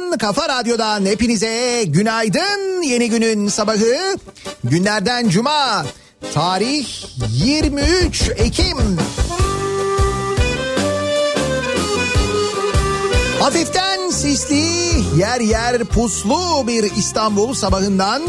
[0.00, 2.82] Radyosu'ndan, Kafa Radyo'dan hepinize günaydın.
[2.82, 4.16] Yeni günün sabahı
[4.64, 5.84] günlerden cuma.
[6.34, 6.86] Tarih
[7.30, 8.78] 23 Ekim.
[13.40, 14.64] Hafiften sisli,
[15.18, 18.22] yer yer puslu bir İstanbul sabahından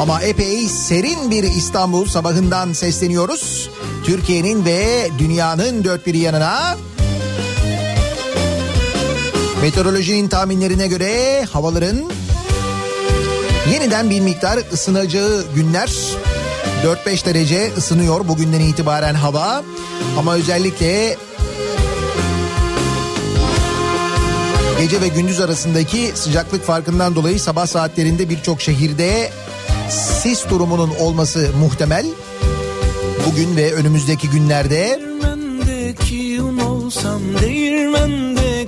[0.00, 3.70] ama epey serin bir İstanbul sabahından sesleniyoruz.
[4.04, 6.76] Türkiye'nin ve dünyanın dört bir yanına.
[9.62, 12.10] Meteorolojinin tahminlerine göre havaların
[13.72, 15.90] yeniden bir miktar ısınacağı günler.
[17.06, 19.64] 4-5 derece ısınıyor bugünden itibaren hava.
[20.18, 21.16] Ama özellikle
[24.78, 29.30] gece ve gündüz arasındaki sıcaklık farkından dolayı sabah saatlerinde birçok şehirde
[29.90, 32.06] sis durumunun olması muhtemel.
[33.26, 35.00] Bugün ve önümüzdeki günlerde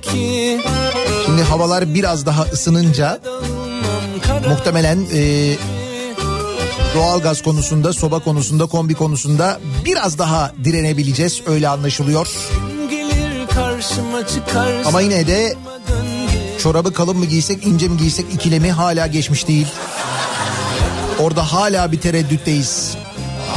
[0.04, 0.73] Şimdi
[1.50, 3.20] havalar biraz daha ısınınca
[4.48, 5.54] muhtemelen e,
[6.94, 12.28] doğal gaz konusunda, soba konusunda, kombi konusunda biraz daha direnebileceğiz öyle anlaşılıyor.
[14.84, 15.56] Ama yine de
[16.58, 19.66] çorabı kalın mı giysek, ince mi giysek ikilemi hala geçmiş değil.
[21.18, 22.96] Orada hala bir tereddütteyiz.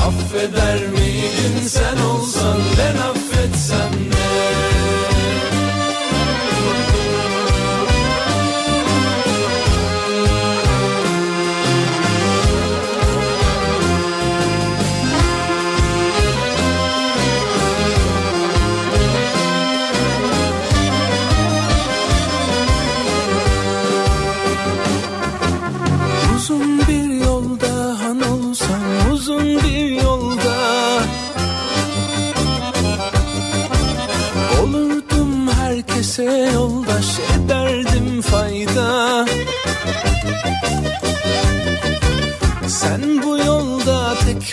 [0.08, 4.16] Affeder miydin sen olsan ben affetsem de.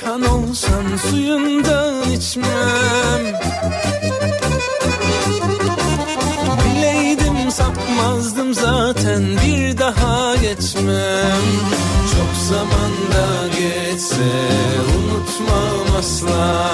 [0.04, 3.40] Han olsan suyundan içmem.
[6.64, 11.44] Bileydim sapmazdım zaten bir daha geçmem.
[12.12, 14.30] Çok zamanda geçse
[14.96, 16.70] unutmam asla.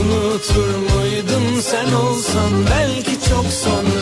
[0.00, 3.99] Unutur muydun sen olsan belki çok sonra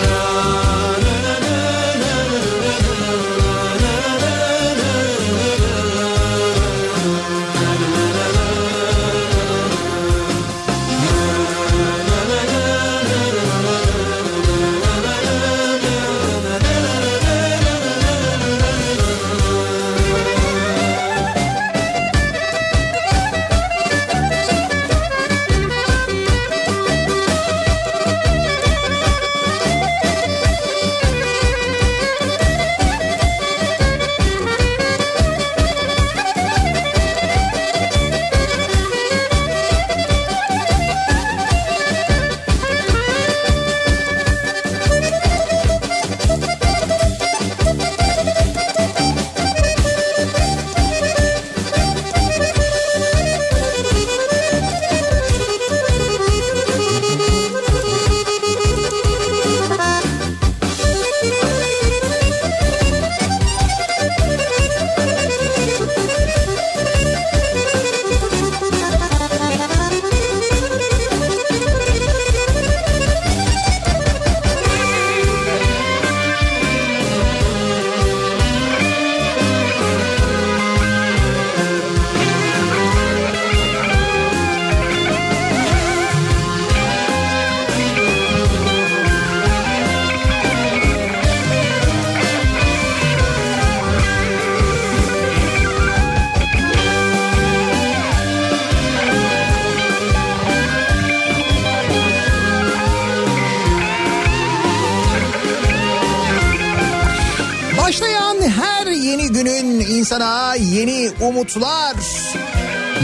[111.57, 111.97] umutlar,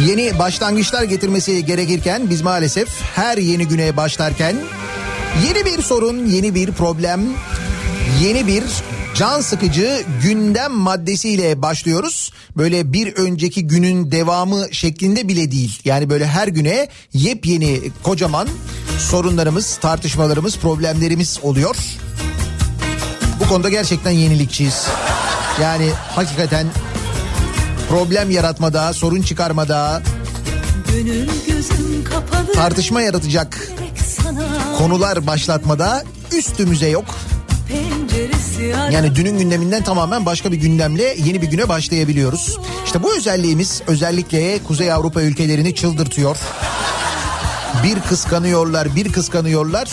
[0.06, 4.56] yeni başlangıçlar getirmesi gerekirken biz maalesef her yeni güne başlarken
[5.46, 7.20] yeni bir sorun, yeni bir problem,
[8.23, 8.64] yeni bir
[9.14, 12.32] can sıkıcı gündem maddesiyle başlıyoruz.
[12.56, 15.81] Böyle bir önceki günün devamı şeklinde bile değil.
[15.85, 18.49] Yani böyle her güne yepyeni kocaman
[18.99, 21.76] sorunlarımız, tartışmalarımız, problemlerimiz oluyor.
[23.40, 24.87] Bu konuda gerçekten yenilikçiyiz.
[25.61, 26.67] Yani hakikaten
[27.89, 30.03] problem yaratmada, sorun çıkarmada,
[32.55, 33.69] tartışma yaratacak
[34.79, 37.05] konular başlatmada üstümüze yok.
[38.91, 42.59] Yani dünün gündeminden tamamen başka bir gündemle yeni bir güne başlayabiliyoruz.
[42.85, 46.37] İşte bu özelliğimiz özellikle Kuzey Avrupa ülkelerini çıldırtıyor.
[47.85, 49.89] Bir kıskanıyorlar, bir kıskanıyorlar.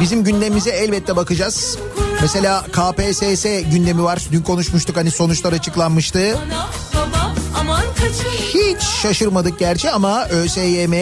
[0.00, 1.78] Bizim gündemimize elbette bakacağız.
[2.22, 4.22] Mesela KPSS gündemi var.
[4.32, 6.38] Dün konuşmuştuk hani sonuçlar açıklanmıştı.
[8.54, 10.92] Hiç şaşırmadık gerçi ama ÖSYM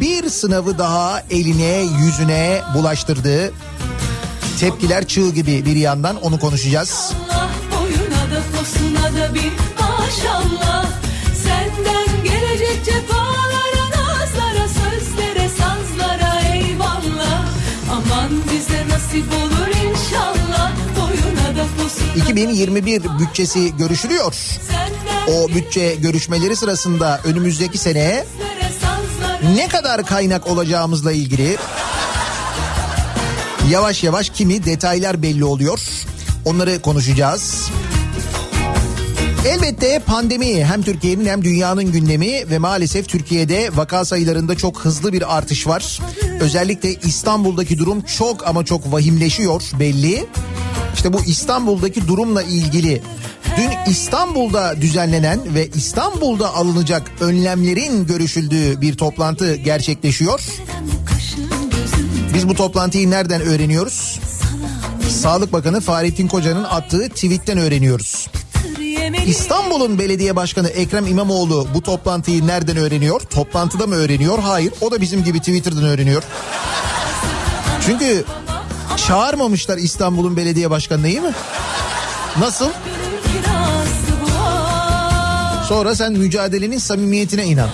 [0.00, 3.52] bir sınavı daha eline yüzüne bulaştırdı.
[4.60, 7.12] Tepkiler çığ gibi bir yandan onu konuşacağız.
[7.30, 7.48] Allah,
[8.34, 11.05] da posuna da bir maşallah.
[19.16, 20.72] Nasip olur inşallah.
[20.96, 24.34] Boyuna da posuna 2021 bütçesi görüşülüyor.
[25.28, 28.26] O bütçe görüşmeleri sırasında önümüzdeki seneye
[29.54, 31.56] ne kadar kaynak olacağımızla ilgili
[33.70, 35.80] yavaş yavaş kimi detaylar belli oluyor.
[36.44, 37.70] Onları konuşacağız.
[39.46, 45.36] Elbette pandemi hem Türkiye'nin hem dünyanın gündemi ve maalesef Türkiye'de vaka sayılarında çok hızlı bir
[45.36, 46.00] artış var.
[46.40, 50.26] Özellikle İstanbul'daki durum çok ama çok vahimleşiyor belli.
[50.94, 53.02] İşte bu İstanbul'daki durumla ilgili
[53.56, 60.40] dün İstanbul'da düzenlenen ve İstanbul'da alınacak önlemlerin görüşüldüğü bir toplantı gerçekleşiyor.
[62.34, 64.20] Biz bu toplantıyı nereden öğreniyoruz?
[65.08, 68.28] Sağlık Bakanı Fahrettin Koca'nın attığı tweetten öğreniyoruz.
[69.14, 73.20] İstanbul'un belediye başkanı Ekrem İmamoğlu bu toplantıyı nereden öğreniyor?
[73.20, 74.38] Toplantıda mı öğreniyor?
[74.38, 74.72] Hayır.
[74.80, 76.22] O da bizim gibi Twitter'dan öğreniyor.
[77.86, 78.24] Çünkü
[79.06, 81.32] çağırmamışlar İstanbul'un belediye başkanını iyi mi?
[82.38, 82.68] Nasıl?
[85.68, 87.68] Sonra sen mücadelenin samimiyetine inan.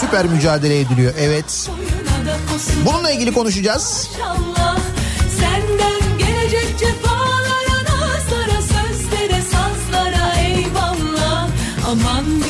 [0.00, 1.70] Süper mücadele ediliyor evet.
[2.86, 4.10] Bununla ilgili konuşacağız.
[11.94, 12.43] Aman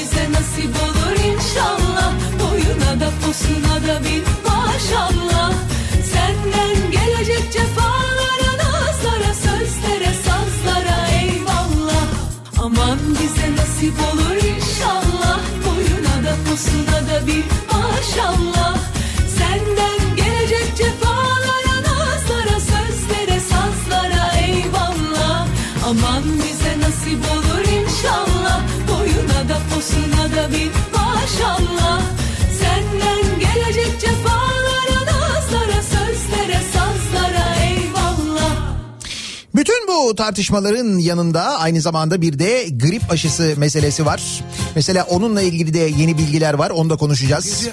[40.05, 44.45] bu tartışmaların yanında aynı zamanda bir de grip aşısı meselesi var.
[44.77, 46.71] Mesela onunla ilgili de yeni bilgiler var.
[46.71, 47.69] Onu da konuşacağız.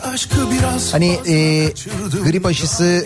[0.92, 1.68] Hani e,
[2.24, 3.06] grip aşısı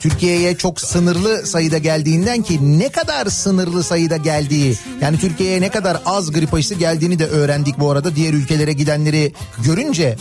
[0.00, 5.96] Türkiye'ye çok sınırlı sayıda geldiğinden ki ne kadar sınırlı sayıda geldiği yani Türkiye'ye ne kadar
[6.06, 9.32] az grip aşısı geldiğini de öğrendik bu arada diğer ülkelere gidenleri
[9.64, 10.16] görünce.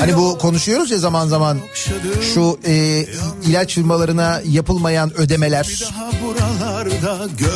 [0.00, 1.58] Hani bu konuşuyoruz ya zaman zaman
[2.34, 3.06] şu e,
[3.46, 5.84] ilaç firmalarına yapılmayan ödemeler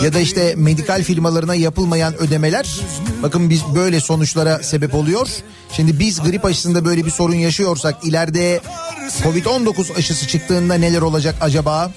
[0.04, 2.80] ya da işte medikal firmalarına yapılmayan ödemeler
[3.22, 5.28] bakın biz böyle sonuçlara sebep oluyor.
[5.72, 8.60] Şimdi biz grip aşısında böyle bir sorun yaşıyorsak ileride
[9.22, 11.90] Covid-19 aşısı çıktığında neler olacak acaba?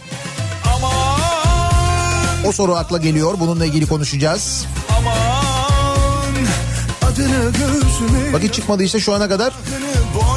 [2.45, 3.35] O soru akla geliyor.
[3.39, 4.65] Bununla ilgili konuşacağız.
[8.31, 9.53] Vakit çıkmadıysa şu ana kadar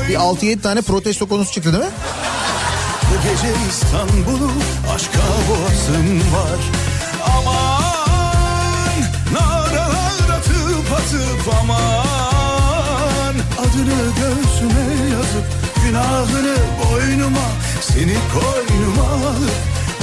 [0.08, 1.90] bir 6-7 tane protesto konusu çıktı değil mi?
[3.10, 4.50] Bu gece İstanbul'u
[4.94, 6.60] aşka boğazım var.
[15.96, 17.48] Günahını boynuma
[17.80, 19.34] seni koynuma.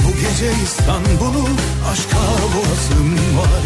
[0.04, 1.48] Bu gece İstanbul'u
[1.92, 2.16] aşka
[2.54, 3.64] boğazım var.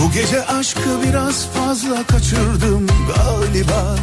[0.00, 3.96] Bu gece aşkı biraz fazla kaçırdım galiba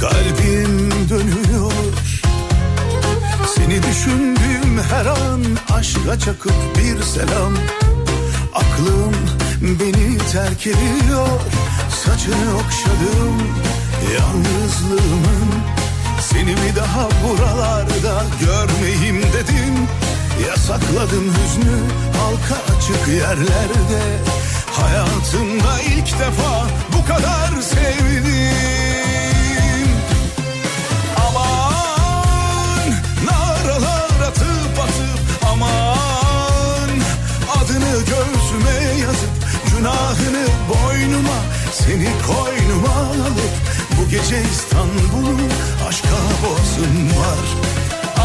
[0.00, 1.72] Kalbim dönüyor.
[3.56, 7.54] Seni düşündüğüm her an aşka çakıp bir selam.
[8.54, 9.14] Aklım
[9.62, 11.28] beni terk ediyor.
[12.04, 13.36] Saçını okşadım
[14.14, 15.48] yalnızlığımın.
[16.20, 19.88] Seni bir daha buralarda görmeyeyim dedim
[20.46, 21.78] Yasakladım hüznü
[22.18, 24.02] halka açık yerlerde.
[24.72, 29.17] Hayatımda ilk defa bu kadar sevdim
[39.78, 41.38] günahını boynuma
[41.72, 43.54] Seni koynuma alıp
[43.98, 45.36] bu gece İstanbul'u
[45.88, 47.46] aşka boğazım var.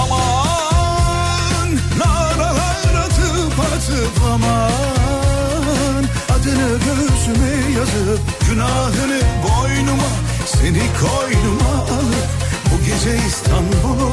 [0.02, 6.04] Aman naralar atıp atıp aman
[6.36, 10.10] Adını göğsüme yazıp günahını boynuma
[10.46, 12.30] Seni koynuma alıp
[12.72, 14.12] bu gece İstanbul'u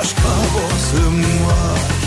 [0.00, 2.02] aşka boğazım var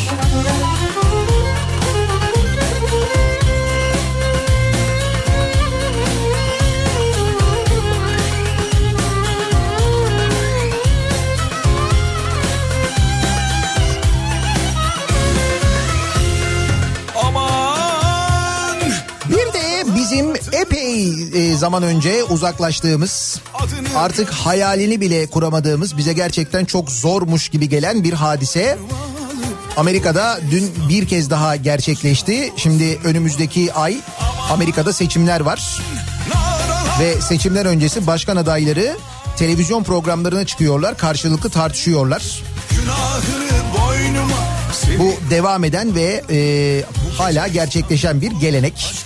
[20.62, 23.40] epey e, zaman önce uzaklaştığımız
[23.96, 28.78] artık hayalini bile kuramadığımız bize gerçekten çok zormuş gibi gelen bir hadise
[29.78, 32.54] Amerika'da dün bir kez daha gerçekleşti.
[32.58, 33.98] Şimdi önümüzdeki ay
[34.50, 35.78] Amerika'da seçimler var
[37.00, 38.98] ve seçimler öncesi başkan adayları
[39.38, 42.44] televizyon programlarına çıkıyorlar, karşılıklı tartışıyorlar.
[45.00, 46.84] Bu devam eden ve e,
[47.18, 49.06] hala gerçekleşen bir gelenek.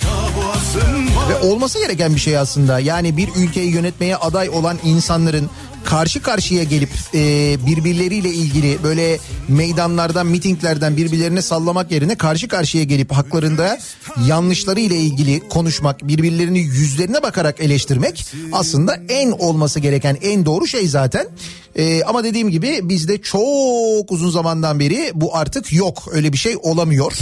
[1.29, 2.79] Ve olması gereken bir şey aslında.
[2.79, 5.49] Yani bir ülkeyi yönetmeye aday olan insanların
[5.85, 7.19] karşı karşıya gelip e,
[7.65, 13.79] birbirleriyle ilgili böyle meydanlardan, mitinglerden birbirlerine sallamak yerine karşı karşıya gelip haklarında
[14.27, 20.87] yanlışları ile ilgili konuşmak, birbirlerini yüzlerine bakarak eleştirmek aslında en olması gereken en doğru şey
[20.87, 21.27] zaten.
[21.75, 26.03] E, ama dediğim gibi bizde çok uzun zamandan beri bu artık yok.
[26.11, 27.13] Öyle bir şey olamıyor.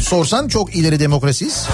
[0.00, 1.66] Sorsan çok ileri demokrasiyiz.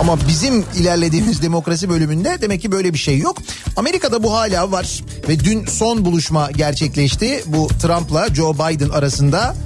[0.00, 3.38] Ama bizim ilerlediğimiz demokrasi bölümünde demek ki böyle bir şey yok.
[3.76, 7.42] Amerika'da bu hala var ve dün son buluşma gerçekleşti.
[7.46, 9.56] Bu Trump'la Joe Biden arasında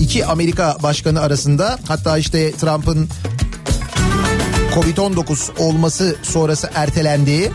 [0.00, 3.08] iki Amerika başkanı arasında hatta işte Trump'ın
[4.74, 7.50] Covid-19 olması sonrası ertelendiği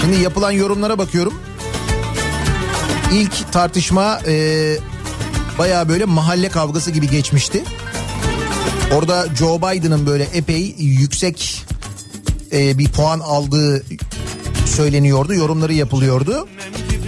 [0.00, 1.34] Şimdi yapılan yorumlara bakıyorum.
[3.12, 4.76] İlk tartışma e,
[5.58, 7.64] baya böyle mahalle kavgası gibi geçmişti.
[8.94, 11.64] Orada Joe Biden'ın böyle epey yüksek
[12.52, 13.84] e, bir puan aldığı
[14.66, 16.48] söyleniyordu, yorumları yapılıyordu.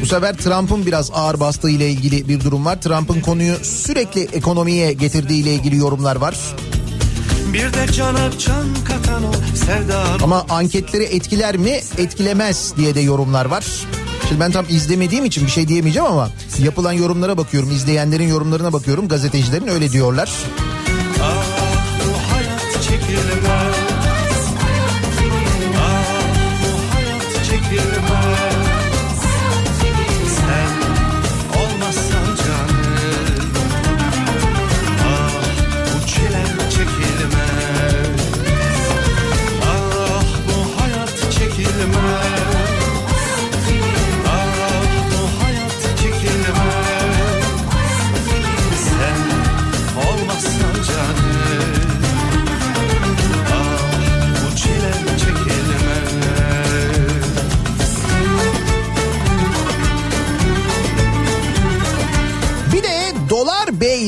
[0.03, 2.83] Bu sefer Trump'ın biraz ağır bastığı ile ilgili bir durum var.
[2.83, 6.37] Trump'ın konuyu sürekli ekonomiye getirdiği ile ilgili yorumlar var.
[7.53, 8.17] Bir de can
[8.85, 9.33] katan o
[9.67, 11.81] sevdan Ama anketleri etkiler mi?
[11.99, 13.65] Etkilemez diye de yorumlar var.
[14.29, 19.09] Şimdi ben tam izlemediğim için bir şey diyemeyeceğim ama yapılan yorumlara bakıyorum, izleyenlerin yorumlarına bakıyorum,
[19.09, 20.31] gazetecilerin öyle diyorlar.
[23.05, 23.54] Ah bu hayat çekilmez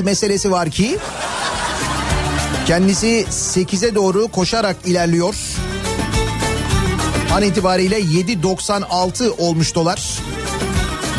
[0.06, 0.98] meselesi var ki
[2.66, 5.34] kendisi 8'e doğru koşarak ilerliyor.
[7.34, 10.18] An itibariyle 7.96 olmuş dolar.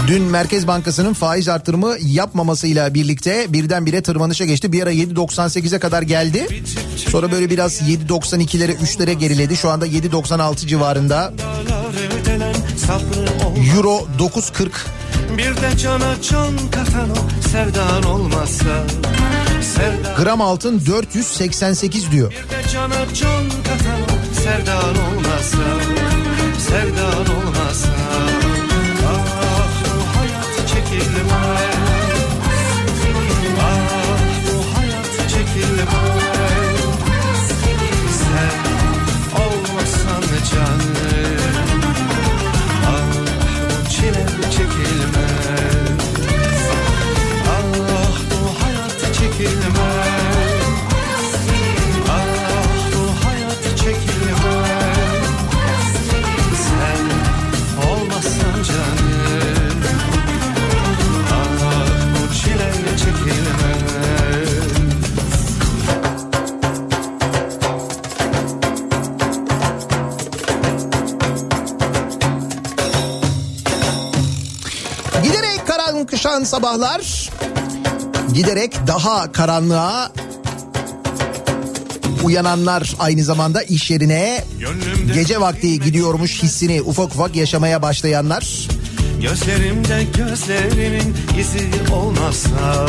[0.08, 4.72] Dün Merkez Bankası'nın faiz artırımı yapmamasıyla birlikte birdenbire tırmanışa geçti.
[4.72, 6.48] Bir ara 7.98'e kadar geldi.
[6.96, 9.58] Sonra böyle biraz 7.92'lere 3'lere geriledi.
[9.58, 11.34] Şu anda 7.96 civarında.
[13.76, 14.70] Euro 9.40.
[15.38, 18.86] Bir de cana can katan o sevdan olmazsa
[20.18, 22.32] Gram altın 488 diyor.
[22.32, 25.17] Bir de cana can katan o sevdan olmazsa
[76.58, 77.30] sabahlar
[78.34, 80.12] giderek daha karanlığa
[82.24, 84.44] uyananlar aynı zamanda iş yerine
[85.14, 88.68] gece vakti gidiyormuş hissini ufak ufak yaşamaya başlayanlar.
[89.22, 92.88] Gözlerimde gözlerinin izi olmazsa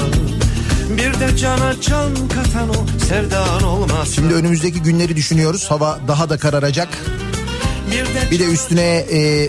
[0.91, 5.71] Bir de cana can katan o sevdan olmazsa Şimdi önümüzdeki günleri düşünüyoruz.
[5.71, 6.89] Hava daha da kararacak.
[7.91, 9.49] Bir de, Bir de üstüne e,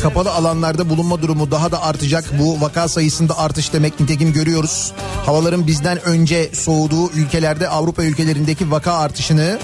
[0.00, 2.24] kapalı alanlarda bulunma durumu daha da artacak.
[2.38, 4.92] Bu vaka sayısında artış demek nitekim görüyoruz.
[5.26, 9.58] Havaların bizden önce soğuduğu ülkelerde Avrupa ülkelerindeki vaka artışını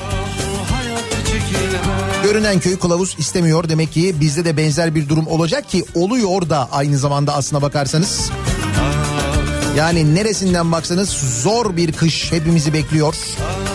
[2.23, 3.69] görünen köy kılavuz istemiyor.
[3.69, 8.31] Demek ki bizde de benzer bir durum olacak ki oluyor da aynı zamanda aslına bakarsanız.
[9.77, 11.11] Yani neresinden baksanız
[11.43, 13.17] zor bir kış hepimizi bekliyor.
[13.41, 13.75] Ah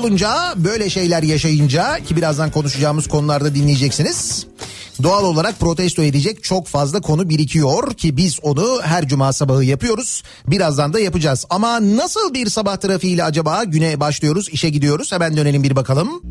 [0.00, 4.46] olunca, böyle şeyler yaşayınca ki birazdan konuşacağımız konularda dinleyeceksiniz.
[5.02, 10.22] Doğal olarak protesto edecek çok fazla konu birikiyor ki biz onu her cuma sabahı yapıyoruz.
[10.46, 11.46] Birazdan da yapacağız.
[11.50, 15.12] Ama nasıl bir sabah trafiğiyle acaba güne başlıyoruz, işe gidiyoruz?
[15.12, 16.22] Hemen dönelim bir bakalım.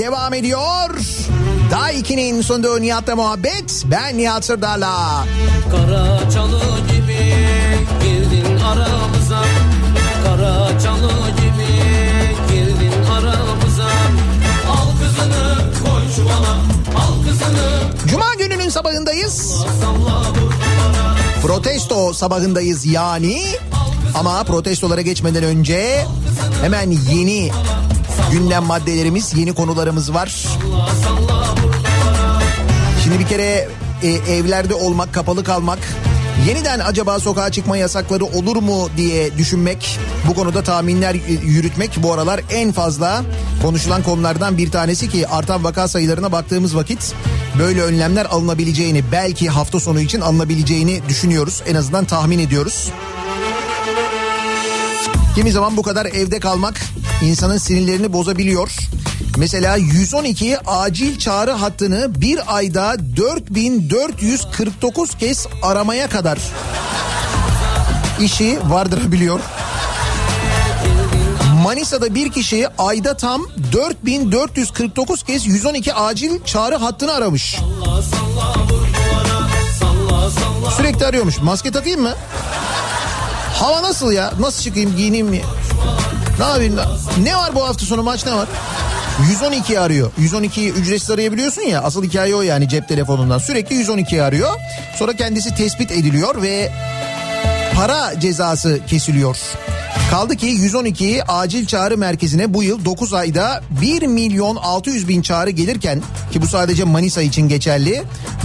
[0.00, 0.90] Devam ediyor.
[1.70, 3.84] Daha 2'nin sunduğu Nihat'la muhabbet.
[3.84, 5.24] Ben Nihat Sırdar'la.
[5.70, 6.60] Kara çalı
[6.92, 7.34] gibi
[8.02, 9.42] girdin aramıza
[10.24, 11.72] Kara çalı gibi
[12.52, 13.90] girdin aramıza
[14.70, 16.56] Al kızını koy çuvala
[16.96, 17.68] Al kızını
[18.06, 19.64] Cuma gününün sabahındayız.
[21.42, 23.42] Protesto sabahındayız yani.
[24.14, 26.06] Ama protestolara geçmeden önce
[26.62, 27.50] hemen yeni
[28.32, 30.46] gündem maddelerimiz, yeni konularımız var.
[33.04, 33.68] Şimdi bir kere
[34.02, 35.78] e, evlerde olmak, kapalı kalmak,
[36.48, 42.40] yeniden acaba sokağa çıkma yasakları olur mu diye düşünmek, bu konuda tahminler yürütmek bu aralar
[42.50, 43.22] en fazla
[43.62, 47.14] konuşulan konulardan bir tanesi ki artan vaka sayılarına baktığımız vakit
[47.58, 51.62] böyle önlemler alınabileceğini, belki hafta sonu için alınabileceğini düşünüyoruz.
[51.66, 52.90] En azından tahmin ediyoruz.
[55.34, 56.80] Kimi zaman bu kadar evde kalmak
[57.22, 58.76] insanın sinirlerini bozabiliyor.
[59.36, 66.38] Mesela 112 acil çağrı hattını bir ayda 4449 kez aramaya kadar
[68.20, 69.40] işi vardırabiliyor.
[71.62, 77.56] Manisa'da bir kişi ayda tam 4449 kez 112 acil çağrı hattını aramış.
[80.76, 81.38] Sürekli arıyormuş.
[81.38, 82.14] Maske takayım mı?
[83.54, 84.32] Hava nasıl ya?
[84.40, 85.42] Nasıl çıkayım giyineyim mi?
[86.40, 86.76] Ne yapayım?
[87.22, 88.48] Ne var bu hafta sonu maç ne var?
[89.30, 90.10] 112 arıyor.
[90.20, 91.82] 112'yi ücretsiz arayabiliyorsun ya.
[91.82, 93.38] Asıl hikaye o yani cep telefonundan.
[93.38, 94.50] Sürekli 112 arıyor.
[94.98, 96.72] Sonra kendisi tespit ediliyor ve
[97.74, 99.36] para cezası kesiliyor.
[100.10, 105.50] Kaldı ki 112 acil çağrı merkezine bu yıl 9 ayda 1 milyon 600 bin çağrı
[105.50, 108.02] gelirken ki bu sadece Manisa için geçerli.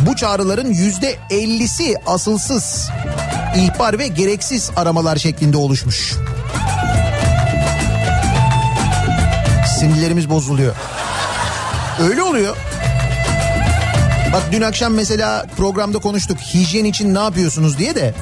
[0.08, 2.90] Bu çağrıların yüzde 50'si asılsız
[3.58, 6.16] ihbar ve gereksiz aramalar şeklinde oluşmuş.
[9.86, 10.76] Sinirlerimiz bozuluyor.
[12.00, 12.58] Öyle oluyor.
[14.34, 18.14] Bak dün akşam mesela programda konuştuk hijyen için ne yapıyorsunuz diye de.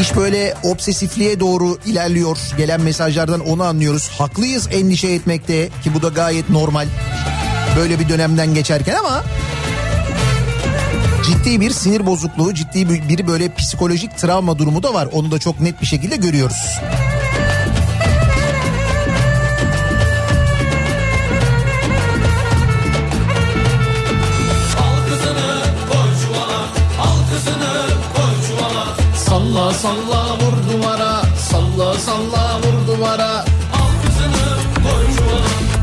[0.00, 2.38] İş böyle obsesifliğe doğru ilerliyor.
[2.56, 4.08] Gelen mesajlardan onu anlıyoruz.
[4.08, 6.86] Haklıyız endişe etmekte ki bu da gayet normal.
[7.76, 9.24] Böyle bir dönemden geçerken ama
[11.26, 15.08] ciddi bir sinir bozukluğu, ciddi bir, böyle psikolojik travma durumu da var.
[15.12, 16.80] Onu da çok net bir şekilde görüyoruz.
[29.82, 33.44] Salla vur duvara Salla salla vur duvara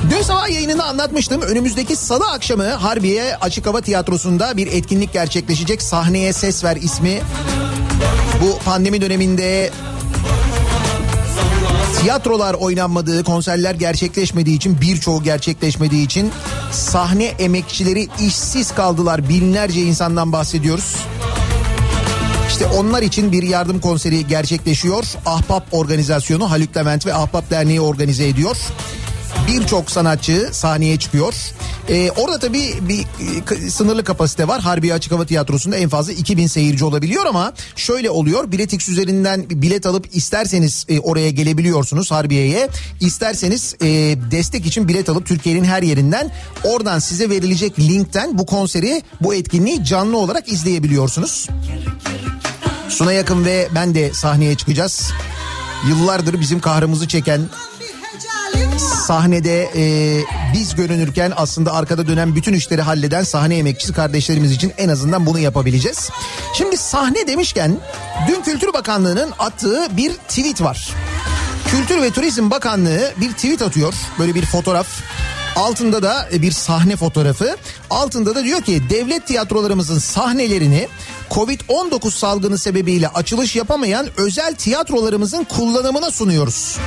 [0.09, 1.41] Dün sabah yayınında anlatmıştım.
[1.41, 5.81] Önümüzdeki salı akşamı Harbiye Açık Hava Tiyatrosu'nda bir etkinlik gerçekleşecek.
[5.81, 7.21] Sahneye Ses Ver ismi.
[8.41, 9.71] Bu pandemi döneminde
[12.01, 16.31] tiyatrolar oynanmadığı, konserler gerçekleşmediği için birçoğu gerçekleşmediği için
[16.71, 19.29] sahne emekçileri işsiz kaldılar.
[19.29, 20.95] Binlerce insandan bahsediyoruz.
[22.47, 25.05] İşte onlar için bir yardım konseri gerçekleşiyor.
[25.25, 28.57] Ahbap organizasyonu Haluk Levent ve Ahbap Derneği organize ediyor.
[29.47, 31.33] Birçok sanatçı sahneye çıkıyor.
[31.89, 33.05] Ee, orada tabii bir
[33.65, 34.61] e, sınırlı kapasite var.
[34.61, 38.51] Harbiye Açık Hava Tiyatrosu'nda en fazla 2000 seyirci olabiliyor ama şöyle oluyor.
[38.51, 42.69] Biletix üzerinden bilet alıp isterseniz e, oraya gelebiliyorsunuz Harbiye'ye.
[42.99, 43.87] İsterseniz e,
[44.31, 46.31] destek için bilet alıp Türkiye'nin her yerinden
[46.63, 51.47] oradan size verilecek linkten bu konseri, bu etkinliği canlı olarak izleyebiliyorsunuz.
[52.89, 55.11] Suna Yakın ve ben de sahneye çıkacağız.
[55.87, 57.41] Yıllardır bizim kahrımızı çeken
[59.07, 60.23] sahnede e,
[60.53, 65.39] biz görünürken aslında arkada dönen bütün işleri halleden sahne emekçisi kardeşlerimiz için en azından bunu
[65.39, 66.09] yapabileceğiz.
[66.53, 67.77] Şimdi sahne demişken
[68.27, 70.89] dün Kültür Bakanlığı'nın attığı bir tweet var.
[71.67, 73.93] Kültür ve Turizm Bakanlığı bir tweet atıyor.
[74.19, 74.87] Böyle bir fotoğraf.
[75.55, 77.57] Altında da bir sahne fotoğrafı.
[77.89, 80.87] Altında da diyor ki devlet tiyatrolarımızın sahnelerini
[81.31, 86.77] Covid-19 salgını sebebiyle açılış yapamayan özel tiyatrolarımızın kullanımına sunuyoruz.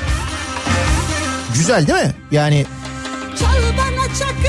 [1.54, 2.14] Güzel değil mi?
[2.30, 2.66] Yani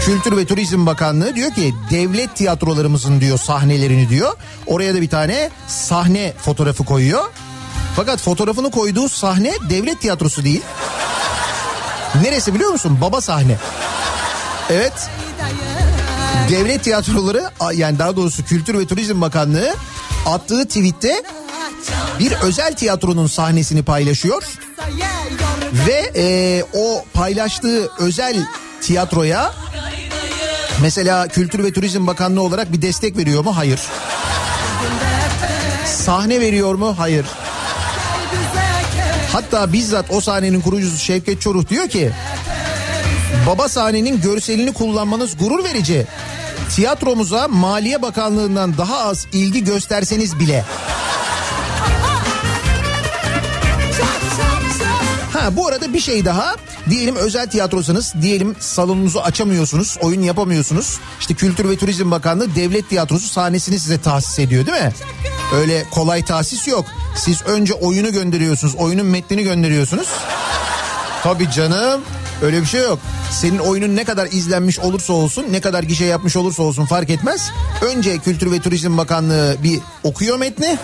[0.06, 4.36] Kültür ve Turizm Bakanlığı diyor ki devlet tiyatrolarımızın diyor sahnelerini diyor.
[4.68, 7.24] Oraya da bir tane sahne fotoğrafı koyuyor.
[7.96, 10.62] Fakat fotoğrafını koyduğu sahne devlet tiyatrosu değil.
[12.24, 12.98] Neresi biliyor musun?
[13.02, 13.58] Baba sahne.
[14.70, 15.10] Evet.
[16.50, 19.76] Devlet tiyatroları yani daha doğrusu Kültür ve Turizm Bakanlığı
[20.26, 21.24] attığı tweette
[22.20, 24.44] bir özel tiyatronun sahnesini paylaşıyor.
[25.88, 28.46] Ve e, o paylaştığı özel
[28.82, 29.54] tiyatroya
[30.82, 33.58] mesela Kültür ve Turizm Bakanlığı olarak bir destek veriyor mu?
[33.58, 33.80] Hayır.
[35.86, 36.96] Sahne veriyor mu?
[36.98, 37.26] Hayır.
[39.34, 42.12] Hatta bizzat o sahnenin kurucusu Şevket Çoruh diyor ki
[43.48, 46.08] baba sahnenin görselini kullanmanız gurur verici.
[46.76, 50.66] Tiyatromuza Maliye Bakanlığı'ndan daha az ilgi gösterseniz bile
[55.56, 56.56] Bu arada bir şey daha.
[56.90, 61.00] Diyelim özel tiyatrosanız, diyelim salonunuzu açamıyorsunuz, oyun yapamıyorsunuz.
[61.20, 64.92] İşte Kültür ve Turizm Bakanlığı devlet tiyatrosu sahnesini size tahsis ediyor değil mi?
[65.56, 66.86] Öyle kolay tahsis yok.
[67.16, 70.08] Siz önce oyunu gönderiyorsunuz, oyunun metnini gönderiyorsunuz.
[71.24, 72.02] Tabii canım.
[72.42, 73.00] Öyle bir şey yok.
[73.32, 77.52] Senin oyunun ne kadar izlenmiş olursa olsun, ne kadar gişe yapmış olursa olsun fark etmez.
[77.82, 80.78] Önce Kültür ve Turizm Bakanlığı bir okuyor metni.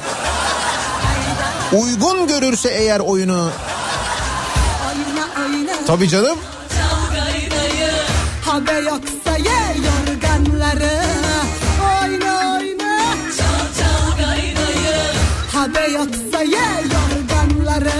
[1.74, 3.50] Uygun görürse eğer oyunu
[5.88, 6.38] Tabii canım.
[8.42, 11.02] Haber yoksa ye yorganları
[11.82, 14.98] Oyna oyna Çal çal gayrayı
[15.54, 17.92] Haber yoksa ye yorganları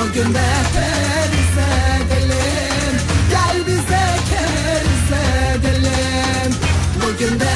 [0.00, 1.56] Bugün de keriz
[1.96, 5.22] edelim Gel bize keriz
[5.58, 6.54] edelim
[7.02, 7.54] Bugün de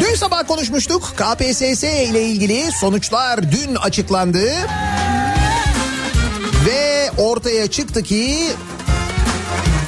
[0.00, 1.14] Dün sabah konuşmuştuk.
[1.16, 4.52] KPSS ile ilgili sonuçlar dün açıklandı.
[7.18, 8.38] Ortaya çıktı ki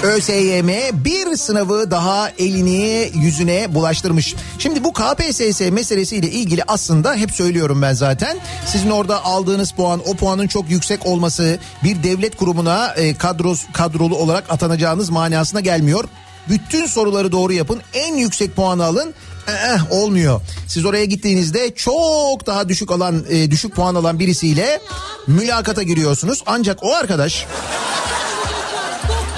[0.03, 0.69] ÖSYM
[1.05, 4.35] bir sınavı daha elini yüzüne bulaştırmış.
[4.59, 8.39] Şimdi bu KPSS meselesiyle ilgili aslında hep söylüyorum ben zaten.
[8.67, 14.17] Sizin orada aldığınız puan o puanın çok yüksek olması bir devlet kurumuna e, kadros, kadrolu
[14.17, 16.05] olarak atanacağınız manasına gelmiyor.
[16.49, 19.15] Bütün soruları doğru yapın en yüksek puanı alın
[19.49, 20.41] eh, olmuyor.
[20.69, 24.81] Siz oraya gittiğinizde çok daha düşük alan e, düşük puan alan birisiyle
[25.27, 26.43] mülakata giriyorsunuz.
[26.47, 27.47] Ancak o arkadaş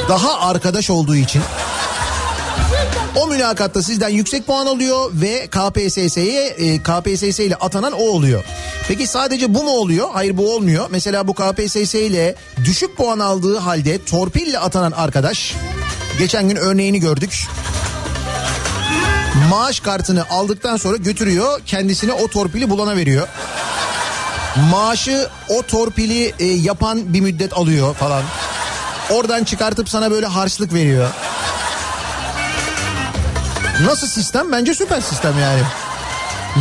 [0.08, 1.42] daha arkadaş olduğu için
[3.16, 8.44] o mülakatta sizden yüksek puan alıyor ve KPSS'ye e, KPSS ile atanan o oluyor.
[8.88, 10.08] Peki sadece bu mu oluyor?
[10.12, 10.86] Hayır bu olmuyor.
[10.90, 15.54] Mesela bu KPSS ile düşük puan aldığı halde torpille atanan arkadaş
[16.18, 17.46] geçen gün örneğini gördük
[19.50, 23.28] maaş kartını aldıktan sonra götürüyor kendisine o torpili bulana veriyor.
[24.70, 28.22] Maaşı o torpili e, yapan bir müddet alıyor falan.
[29.10, 31.10] Oradan çıkartıp sana böyle harçlık veriyor.
[33.84, 34.52] Nasıl sistem?
[34.52, 35.62] Bence süper sistem yani.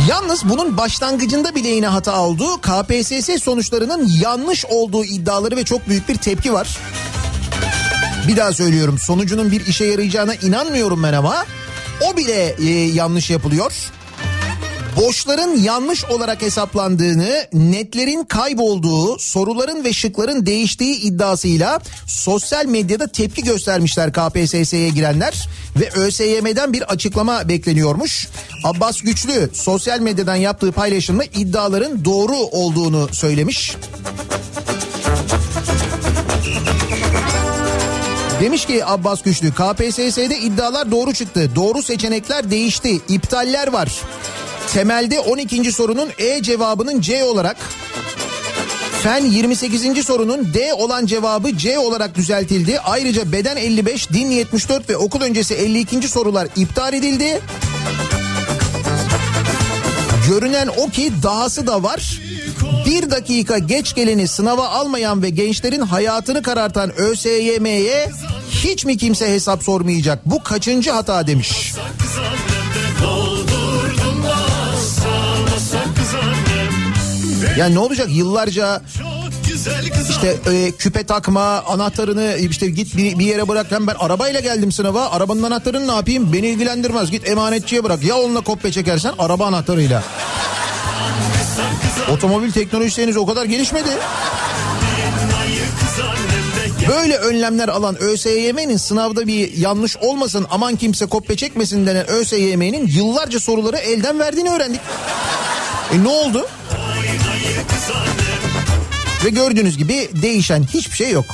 [0.08, 6.08] Yalnız bunun başlangıcında bile yine hata olduğu KPSS sonuçlarının yanlış olduğu iddiaları ve çok büyük
[6.08, 6.78] bir tepki var.
[8.28, 11.44] Bir daha söylüyorum sonucunun bir işe yarayacağına inanmıyorum ben ama
[12.00, 13.72] o bile e, yanlış yapılıyor.
[14.96, 24.12] Boşların yanlış olarak hesaplandığını, netlerin kaybolduğu, soruların ve şıkların değiştiği iddiasıyla sosyal medyada tepki göstermişler
[24.12, 28.28] KPSS'ye girenler ve ÖSYM'den bir açıklama bekleniyormuş.
[28.64, 33.76] Abbas Güçlü sosyal medyadan yaptığı paylaşımda iddiaların doğru olduğunu söylemiş.
[38.40, 41.50] Demiş ki Abbas Güçlü KPSS'de iddialar doğru çıktı.
[41.54, 43.00] Doğru seçenekler değişti.
[43.08, 44.00] İptaller var.
[44.72, 45.72] Temelde 12.
[45.72, 47.56] sorunun E cevabının C olarak
[49.02, 50.04] Fen 28.
[50.06, 52.80] sorunun D olan cevabı C olarak düzeltildi.
[52.80, 56.08] Ayrıca beden 55, din 74 ve okul öncesi 52.
[56.08, 57.40] sorular iptal edildi.
[60.28, 62.20] Görünen o ki dahası da var.
[62.86, 68.10] Bir dakika geç geleni sınava almayan ve gençlerin hayatını karartan ÖSYM'ye
[68.50, 70.26] hiç mi kimse hesap sormayacak?
[70.26, 71.74] Bu kaçıncı hata demiş.
[77.58, 78.08] Ya ne olacak?
[78.10, 78.82] Yıllarca
[80.10, 83.66] işte e, küpe takma anahtarını işte git bir, bir yere bırak.
[83.70, 85.10] Hem ben arabayla geldim sınava.
[85.10, 86.32] Arabanın anahtarını ne yapayım?
[86.32, 87.10] Beni ilgilendirmez.
[87.10, 88.04] Git emanetçiye bırak.
[88.04, 89.12] Ya onunla kopya çekersen?
[89.18, 90.02] Araba anahtarıyla.
[92.12, 93.88] Otomobil teknolojisi henüz o kadar gelişmedi.
[96.88, 103.40] Böyle önlemler alan ÖSYM'nin sınavda bir yanlış olmasın aman kimse kopya çekmesin denen ÖSYM'nin yıllarca
[103.40, 104.80] soruları elden verdiğini öğrendik.
[105.94, 106.46] E ne oldu?
[109.24, 111.24] Ve gördüğünüz gibi değişen hiçbir şey yok.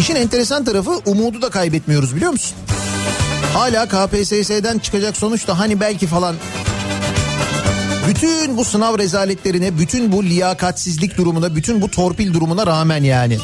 [0.00, 2.56] İşin enteresan tarafı umudu da kaybetmiyoruz biliyor musun?
[3.54, 6.36] Hala KPSS'den çıkacak sonuçta hani belki falan
[8.08, 13.38] bütün bu sınav rezaletlerine, bütün bu liyakatsizlik durumuna, bütün bu torpil durumuna rağmen yani.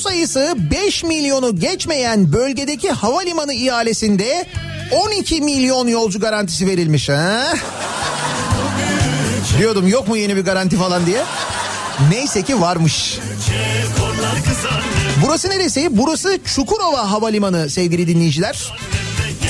[0.00, 4.46] Sayısı 5 milyonu geçmeyen bölgedeki havalimanı ihalesinde
[4.92, 7.54] 12 milyon yolcu garantisi verilmiş ha?
[9.58, 11.22] Diyordum yok mu yeni bir garanti falan diye.
[12.10, 13.18] Neyse ki varmış.
[15.26, 15.88] Burası neresi?
[15.90, 18.72] Burası Çukurova Havalimanı sevgili dinleyiciler.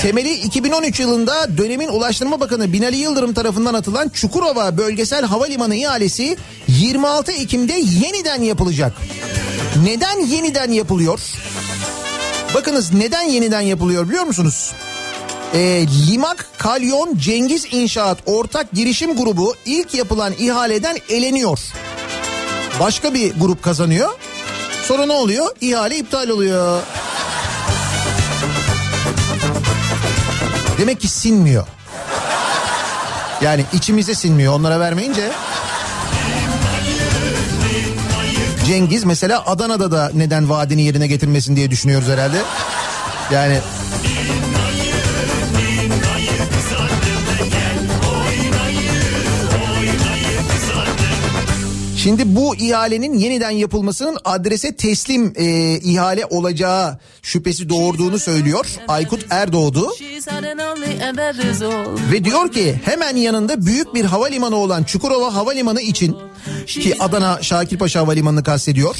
[0.01, 7.31] Temeli 2013 yılında dönemin Ulaştırma Bakanı Binali Yıldırım tarafından atılan Çukurova Bölgesel Havalimanı ihalesi 26
[7.31, 8.93] Ekim'de yeniden yapılacak.
[9.83, 11.19] Neden yeniden yapılıyor?
[12.53, 14.71] Bakınız neden yeniden yapılıyor biliyor musunuz?
[15.53, 21.59] E, Limak Kalyon Cengiz İnşaat Ortak Girişim Grubu ilk yapılan ihaleden eleniyor.
[22.79, 24.09] Başka bir grup kazanıyor.
[24.83, 25.47] Sonra ne oluyor?
[25.61, 26.81] İhale iptal oluyor.
[30.77, 31.67] Demek ki sinmiyor.
[33.41, 35.31] Yani içimize sinmiyor onlara vermeyince.
[38.69, 42.37] Cengiz mesela Adana'da da neden vaadini yerine getirmesin diye düşünüyoruz herhalde.
[43.33, 43.59] Yani
[52.03, 55.45] Şimdi bu ihalenin yeniden yapılmasının adrese teslim e,
[55.79, 59.89] ihale olacağı şüphesi doğurduğunu söylüyor Aykut Erdoğdu.
[62.11, 66.17] Ve diyor ki hemen yanında büyük bir havalimanı olan Çukurova Havalimanı için
[66.67, 68.95] ki Adana Şakirpaşa Havalimanı'nı kastediyor.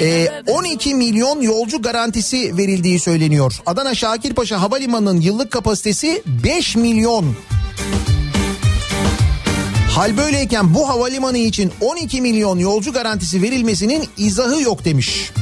[0.00, 3.60] E, 12 milyon yolcu garantisi verildiği söyleniyor.
[3.66, 7.36] Adana Şakirpaşa Havalimanı'nın yıllık kapasitesi 5 milyon.
[9.90, 15.32] Hal böyleyken bu havalimanı için 12 milyon yolcu garantisi verilmesinin izahı yok demiş.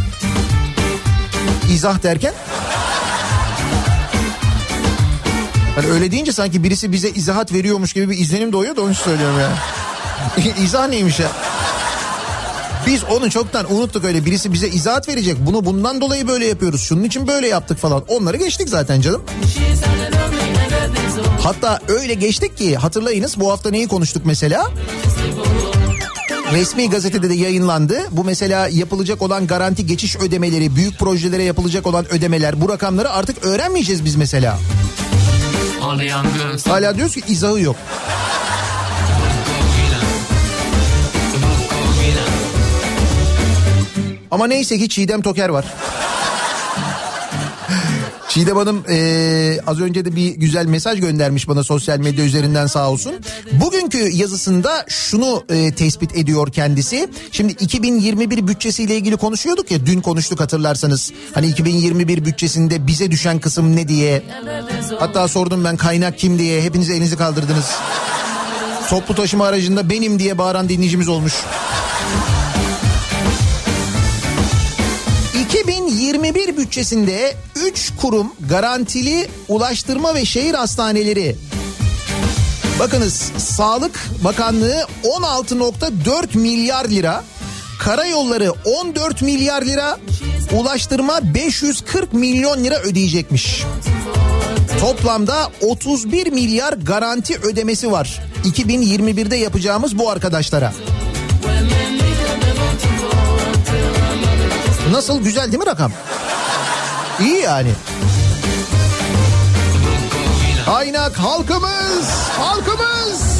[1.75, 2.35] İzah derken?
[5.75, 9.37] Hani öyle deyince sanki birisi bize izahat veriyormuş gibi bir izlenim doğuyor da onu söylüyorum
[9.41, 9.57] yani.
[10.65, 11.29] İzah neymiş ya?
[12.87, 15.37] Biz onu çoktan unuttuk öyle birisi bize izahat verecek.
[15.41, 16.83] Bunu bundan dolayı böyle yapıyoruz.
[16.83, 18.05] Şunun için böyle yaptık falan.
[18.09, 19.23] Onları geçtik zaten canım.
[21.43, 24.71] Hatta öyle geçtik ki hatırlayınız bu hafta neyi konuştuk mesela?
[26.53, 27.99] Resmi gazetede de yayınlandı.
[28.11, 33.45] Bu mesela yapılacak olan garanti geçiş ödemeleri, büyük projelere yapılacak olan ödemeler bu rakamları artık
[33.45, 34.59] öğrenmeyeceğiz biz mesela.
[36.69, 37.77] Hala diyoruz ki izahı yok.
[44.31, 45.65] Ama neyse ki Çiğdem Toker var.
[48.39, 52.91] Çiğdem Hanım eee, az önce de bir güzel mesaj göndermiş bana sosyal medya üzerinden sağ
[52.91, 53.13] olsun.
[53.53, 57.09] Bugünkü yazısında şunu eee, tespit ediyor kendisi.
[57.33, 61.13] Şimdi 2021 bütçesiyle ilgili konuşuyorduk ya dün konuştuk hatırlarsanız.
[61.35, 64.23] Hani 2021 bütçesinde bize düşen kısım ne diye.
[64.99, 67.67] Hatta sordum ben kaynak kim diye hepiniz elinizi kaldırdınız.
[68.89, 71.33] Toplu taşıma aracında benim diye bağıran dinleyicimiz olmuş.
[76.29, 81.37] 2021 bütçesinde 3 kurum garantili ulaştırma ve şehir hastaneleri
[82.79, 87.25] Bakınız Sağlık Bakanlığı 16.4 milyar lira,
[87.81, 89.99] Karayolları 14 milyar lira,
[90.53, 93.63] Ulaştırma 540 milyon lira ödeyecekmiş.
[94.81, 98.21] Toplamda 31 milyar garanti ödemesi var.
[98.45, 100.73] 2021'de yapacağımız bu arkadaşlara.
[104.91, 105.93] Nasıl güzel değil mi rakam?
[107.21, 107.71] İyi yani.
[110.65, 113.39] Kaynak halkımız, halkımız.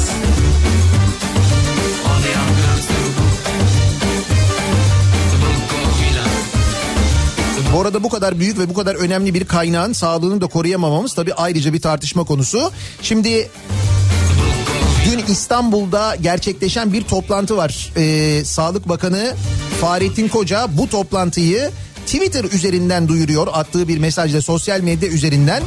[7.73, 11.33] Bu arada bu kadar büyük ve bu kadar önemli bir kaynağın sağlığını da koruyamamamız tabii
[11.33, 12.71] ayrıca bir tartışma konusu.
[13.01, 13.49] Şimdi
[15.05, 17.93] dün İstanbul'da gerçekleşen bir toplantı var.
[17.97, 19.35] Ee, Sağlık Bakanı
[19.81, 21.71] Fahrettin Koca bu toplantıyı
[22.09, 25.63] Twitter üzerinden duyuruyor attığı bir mesajla sosyal medya üzerinden.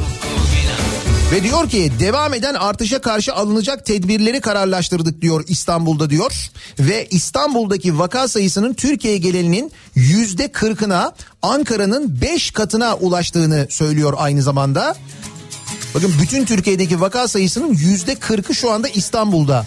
[1.31, 6.49] Ve diyor ki devam eden artışa karşı alınacak tedbirleri kararlaştırdık diyor İstanbul'da diyor.
[6.79, 14.95] Ve İstanbul'daki vaka sayısının Türkiye genelinin yüzde kırkına Ankara'nın beş katına ulaştığını söylüyor aynı zamanda.
[15.95, 19.65] Bakın bütün Türkiye'deki vaka sayısının yüzde kırkı şu anda İstanbul'da.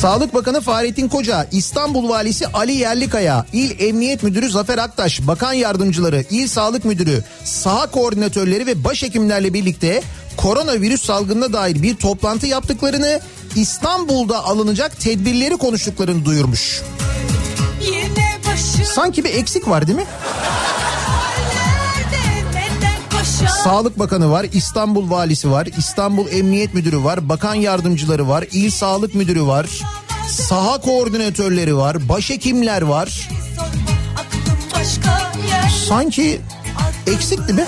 [0.00, 6.24] Sağlık Bakanı Fahrettin Koca, İstanbul Valisi Ali Yerlikaya, İl Emniyet Müdürü Zafer Aktaş, Bakan Yardımcıları,
[6.30, 10.02] İl Sağlık Müdürü, saha koordinatörleri ve başhekimlerle birlikte
[10.36, 13.20] koronavirüs salgınına dair bir toplantı yaptıklarını,
[13.56, 16.82] İstanbul'da alınacak tedbirleri konuştuklarını duyurmuş.
[18.94, 20.06] Sanki bir eksik var değil mi?
[23.44, 29.14] Sağlık Bakanı var, İstanbul Valisi var, İstanbul Emniyet Müdürü var, Bakan Yardımcıları var, İl Sağlık
[29.14, 29.66] Müdürü var,
[30.28, 33.28] saha koordinatörleri var, başhekimler var.
[35.88, 36.40] Sanki
[37.06, 37.66] eksik değil mi?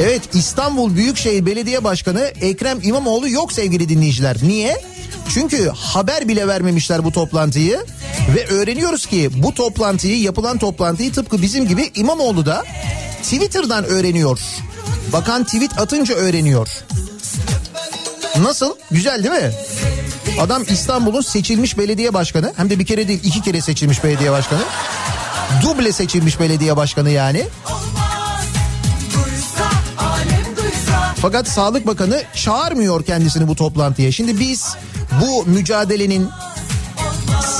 [0.00, 4.36] Evet İstanbul Büyükşehir Belediye Başkanı Ekrem İmamoğlu yok sevgili dinleyiciler.
[4.42, 4.82] Niye?
[5.28, 7.80] Çünkü haber bile vermemişler bu toplantıyı
[8.34, 12.64] ve öğreniyoruz ki bu toplantıyı yapılan toplantıyı tıpkı bizim gibi İmamoğlu da
[13.22, 14.38] Twitter'dan öğreniyor.
[15.12, 16.68] Bakan tweet atınca öğreniyor.
[18.42, 18.74] Nasıl?
[18.90, 19.50] Güzel değil mi?
[20.40, 24.60] Adam İstanbul'un seçilmiş belediye başkanı hem de bir kere değil iki kere seçilmiş belediye başkanı.
[25.62, 27.44] Duble seçilmiş belediye başkanı yani.
[31.22, 34.12] Fakat Sağlık Bakanı çağırmıyor kendisini bu toplantıya.
[34.12, 34.76] Şimdi biz
[35.22, 36.28] bu mücadelenin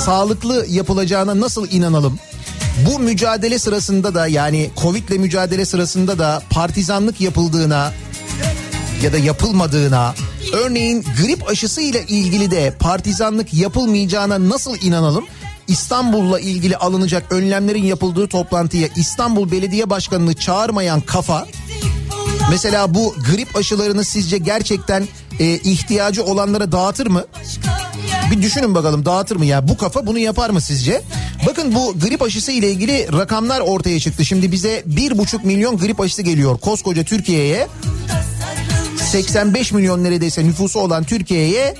[0.05, 2.19] sağlıklı yapılacağına nasıl inanalım?
[2.85, 7.93] Bu mücadele sırasında da yani Covid'le mücadele sırasında da partizanlık yapıldığına
[9.03, 10.13] ya da yapılmadığına,
[10.53, 15.25] örneğin grip aşısı ile ilgili de partizanlık yapılmayacağına nasıl inanalım?
[15.67, 21.47] İstanbul'la ilgili alınacak önlemlerin yapıldığı toplantıya İstanbul Belediye Başkanı'nı çağırmayan kafa
[22.49, 25.07] Mesela bu grip aşılarını sizce gerçekten
[25.39, 27.25] e, ihtiyacı olanlara dağıtır mı?
[28.31, 29.67] Bir düşünün bakalım dağıtır mı ya?
[29.67, 31.01] Bu kafa bunu yapar mı sizce?
[31.47, 34.25] Bakın bu grip aşısı ile ilgili rakamlar ortaya çıktı.
[34.25, 37.67] Şimdi bize bir buçuk milyon grip aşısı geliyor koskoca Türkiye'ye.
[38.97, 41.75] 85 milyon neredeyse nüfusu olan Türkiye'ye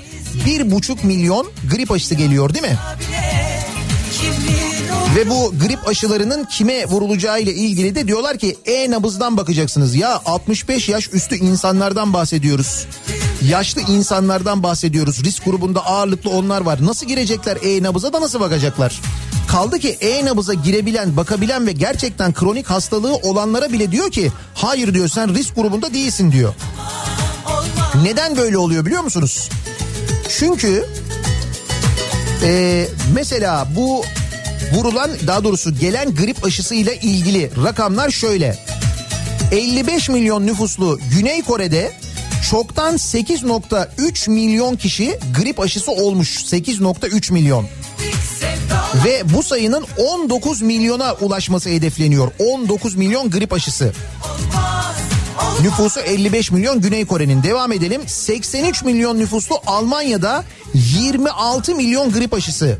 [0.46, 2.78] bir buçuk milyon grip aşısı geliyor değil mi?
[5.16, 9.94] Ve bu grip aşılarının kime vurulacağı ile ilgili de diyorlar ki e-nabızdan bakacaksınız.
[9.94, 12.86] Ya 65 yaş üstü insanlardan bahsediyoruz.
[13.48, 15.24] Yaşlı insanlardan bahsediyoruz.
[15.24, 16.78] Risk grubunda ağırlıklı onlar var.
[16.86, 19.00] Nasıl girecekler e-nabıza da nasıl bakacaklar?
[19.48, 25.08] Kaldı ki e-nabıza girebilen, bakabilen ve gerçekten kronik hastalığı olanlara bile diyor ki hayır diyor
[25.08, 26.54] sen risk grubunda değilsin diyor.
[28.02, 29.48] Neden böyle oluyor biliyor musunuz?
[30.28, 30.86] Çünkü
[32.42, 34.04] ee, mesela bu
[34.72, 38.58] vurulan daha doğrusu gelen grip aşısı ile ilgili rakamlar şöyle.
[39.52, 41.92] 55 milyon nüfuslu Güney Kore'de
[42.50, 46.44] çoktan 8.3 milyon kişi grip aşısı olmuş.
[46.44, 47.66] 8.3 milyon.
[49.04, 52.32] Ve bu sayının 19 milyona ulaşması hedefleniyor.
[52.38, 53.92] 19 milyon grip aşısı.
[55.62, 57.42] Nüfusu 55 milyon Güney Kore'nin.
[57.42, 58.02] Devam edelim.
[58.06, 60.44] 83 milyon nüfuslu Almanya'da
[60.74, 62.78] 26 milyon grip aşısı.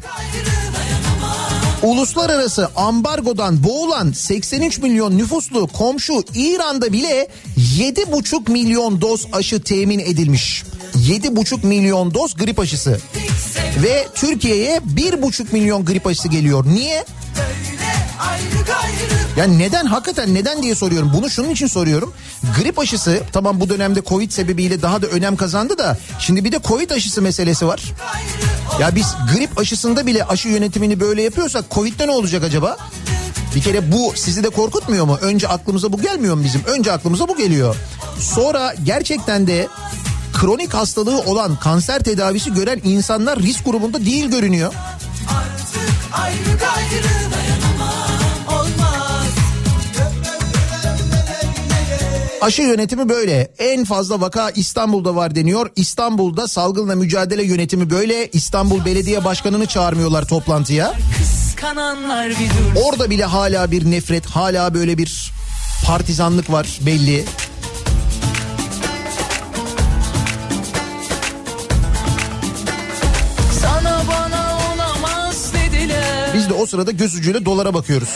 [1.83, 7.29] Uluslararası ambargodan boğulan 83 milyon nüfuslu komşu İran'da bile
[7.79, 10.65] 7,5 milyon doz aşı temin edilmiş.
[10.95, 13.01] 7,5 milyon doz grip aşısı.
[13.83, 16.67] Ve Türkiye'ye 1,5 milyon grip aşısı geliyor.
[16.67, 17.05] Niye?
[19.37, 21.13] Yani neden hakikaten neden diye soruyorum.
[21.15, 22.13] Bunu şunun için soruyorum.
[22.59, 26.61] Grip aşısı tamam bu dönemde Covid sebebiyle daha da önem kazandı da şimdi bir de
[26.65, 27.83] Covid aşısı meselesi var.
[28.81, 32.77] Ya biz grip aşısında bile aşı yönetimini böyle yapıyorsak Covid'de ne olacak acaba?
[33.55, 35.19] Bir kere bu sizi de korkutmuyor mu?
[35.23, 36.65] Önce aklımıza bu gelmiyor mu bizim?
[36.65, 37.77] Önce aklımıza bu geliyor.
[38.21, 39.69] Sonra gerçekten de
[40.33, 44.75] kronik hastalığı olan kanser tedavisi gören insanlar risk grubunda değil görünüyor.
[46.13, 47.30] ayrı gayrı
[52.41, 53.51] Aşı yönetimi böyle.
[53.59, 55.71] En fazla vaka İstanbul'da var deniyor.
[55.77, 58.29] İstanbul'da salgınla mücadele yönetimi böyle.
[58.29, 60.95] İstanbul Belediye Başkanı'nı çağırmıyorlar toplantıya.
[62.85, 65.33] Orada bile hala bir nefret, hala böyle bir
[65.87, 67.25] partizanlık var belli.
[76.35, 78.09] Biz de o sırada göz ucuyla dolara bakıyoruz.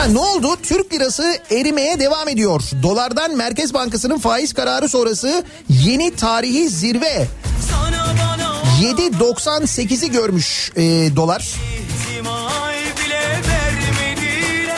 [0.00, 0.56] Ha ne oldu?
[0.62, 2.62] Türk lirası erimeye devam ediyor.
[2.82, 7.26] Dolardan Merkez Bankası'nın faiz kararı sonrası yeni tarihi zirve
[7.70, 10.82] Sana bana 7.98'i görmüş e,
[11.16, 11.54] dolar.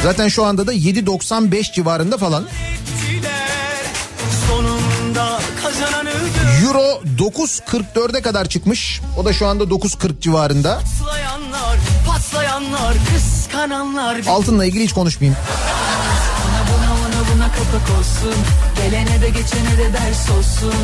[0.03, 2.45] Zaten şu anda da 7.95 civarında falan.
[6.65, 9.01] Euro 9.44'e kadar çıkmış.
[9.19, 10.81] O da şu anda 9.40 civarında.
[11.01, 13.32] Patlayanlar, patlayanlar, kıskananlar.
[13.63, 15.41] Bir Altınla ilgili hiç konuşmayayım.
[16.49, 18.35] Ona buna ona buna kapak olsun.
[18.77, 20.75] Gelene de geçene de ders olsun.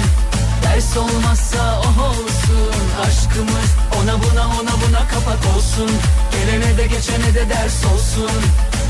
[0.63, 2.83] Ders olmazsa oh olsun.
[3.07, 3.71] Aşkımız
[4.03, 5.91] ona buna ona buna kapak olsun.
[6.33, 8.43] Gelene de geçene de ders olsun.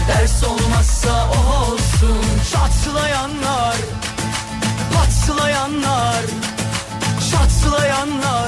[0.09, 2.25] Ders olmazsa oh olsun.
[2.53, 3.77] Çatlayanlar,
[4.95, 6.23] patlayanlar.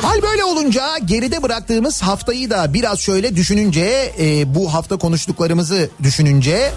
[0.03, 6.73] Hal böyle olunca geride bıraktığımız haftayı da biraz şöyle düşününce e, bu hafta konuştuklarımızı düşününce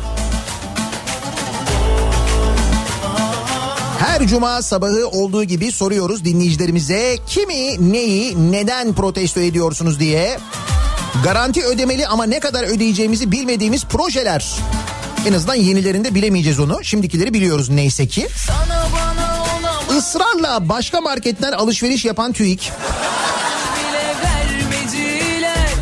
[4.00, 10.38] her cuma sabahı olduğu gibi soruyoruz dinleyicilerimize kimi neyi neden protesto ediyorsunuz diye.
[11.24, 14.56] Garanti ödemeli ama ne kadar ödeyeceğimizi bilmediğimiz projeler.
[15.28, 16.84] En azından yenilerinde bilemeyeceğiz onu.
[16.84, 18.28] Şimdikileri biliyoruz neyse ki.
[18.48, 19.23] Sana bana
[20.04, 22.72] Israrla başka marketten alışveriş yapan TÜİK.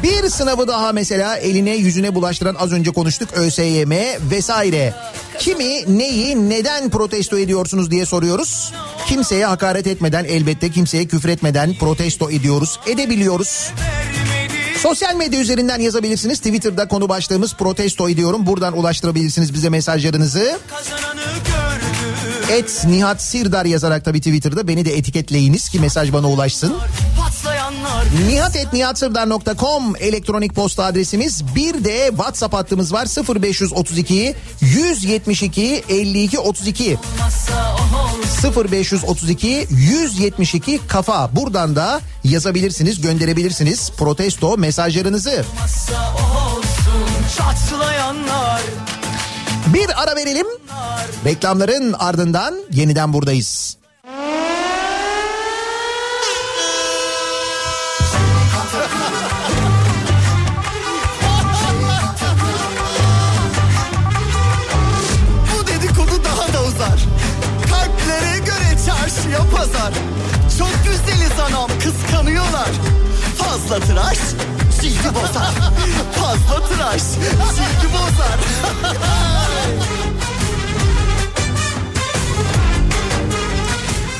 [0.03, 3.91] Bir sınavı daha mesela eline yüzüne bulaştıran az önce konuştuk ÖSYM
[4.31, 4.93] vesaire.
[5.39, 8.73] Kimi neyi neden protesto ediyorsunuz diye soruyoruz.
[9.07, 13.71] Kimseye hakaret etmeden elbette kimseye küfür etmeden protesto ediyoruz edebiliyoruz.
[14.77, 16.37] Sosyal medya üzerinden yazabilirsiniz.
[16.37, 18.45] Twitter'da konu başlığımız protesto ediyorum.
[18.45, 20.59] Buradan ulaştırabilirsiniz bize mesajlarınızı.
[20.67, 21.60] Kazananı.
[22.51, 26.73] Et Nihat Sirdar yazarak tabii Twitter'da beni de etiketleyiniz ki mesaj bana ulaşsın.
[28.27, 31.55] Nihatetnihatsırdar.com elektronik posta adresimiz.
[31.55, 38.69] Bir de WhatsApp hattımız var 0532 172 52 32 Masa oh olsun.
[38.69, 41.35] 0532 172 kafa.
[41.35, 45.45] Buradan da yazabilirsiniz, gönderebilirsiniz protesto mesajlarınızı.
[46.17, 47.37] Oh olsun.
[47.37, 48.61] Çatlayanlar.
[49.73, 50.47] Bir ara verelim.
[51.25, 53.77] Reklamların ardından yeniden buradayız.
[65.53, 66.99] Bu dedikodu daha da uzar.
[67.69, 69.93] Kalplere göre çarşıya pazar.
[70.59, 72.69] Çok güzeliz anam kıskanıyorlar.
[73.37, 74.17] Fazla tıraş
[74.81, 75.51] cildi bozar.
[76.15, 78.39] Fazla tıraş cildi bozar.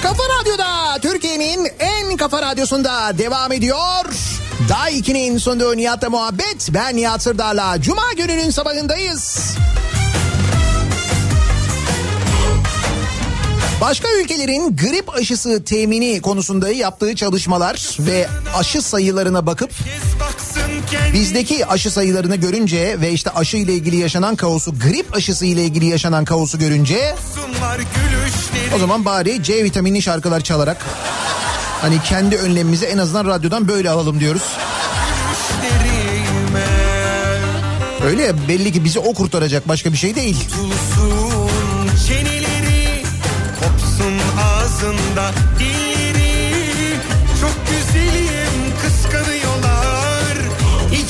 [0.03, 4.05] Kafa Radyo'da Türkiye'nin en kafa radyosunda devam ediyor.
[4.69, 6.69] Day 2'nin sunduğu Nihat'la muhabbet.
[6.73, 9.55] Ben Nihat Sırdar'la Cuma gününün sabahındayız.
[13.81, 19.71] Başka ülkelerin grip aşısı temini konusunda yaptığı çalışmalar ve aşı sayılarına bakıp
[21.13, 25.85] bizdeki aşı sayılarını görünce ve işte aşı ile ilgili yaşanan kaosu, grip aşısı ile ilgili
[25.85, 27.15] yaşanan kaosu görünce
[28.75, 30.85] o zaman bari C vitaminli şarkılar çalarak
[31.81, 34.43] hani kendi önlemimizi en azından radyodan böyle alalım diyoruz.
[38.05, 40.37] Öyle ya belli ki bizi o kurtaracak başka bir şey değil.
[40.49, 41.49] Tutulsun
[42.07, 43.03] çeneleri
[43.59, 45.80] Kopsun ağzında dilleri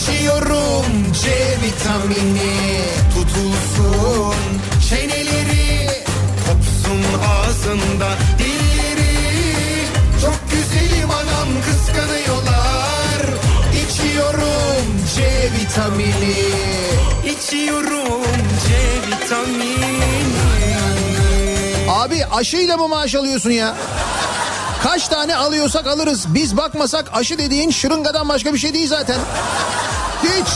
[0.01, 1.29] İçiyorum C
[1.61, 2.81] vitamini
[3.13, 4.35] Tutulsun
[4.89, 5.87] çeneleri
[6.45, 9.85] Kopsun ağzında dilleri
[10.21, 13.21] Çok güzelim anam kıskanıyorlar
[13.85, 14.85] İçiyorum
[15.15, 15.21] C
[15.53, 16.35] vitamini
[17.25, 18.23] İçiyorum
[18.67, 18.75] C
[19.07, 20.25] vitamini
[21.89, 23.75] Abi aşıyla mı maaş alıyorsun ya?
[24.83, 26.25] Kaç tane alıyorsak alırız.
[26.27, 29.17] Biz bakmasak aşı dediğin şırıngadan başka bir şey değil zaten.
[30.23, 30.47] Hiç.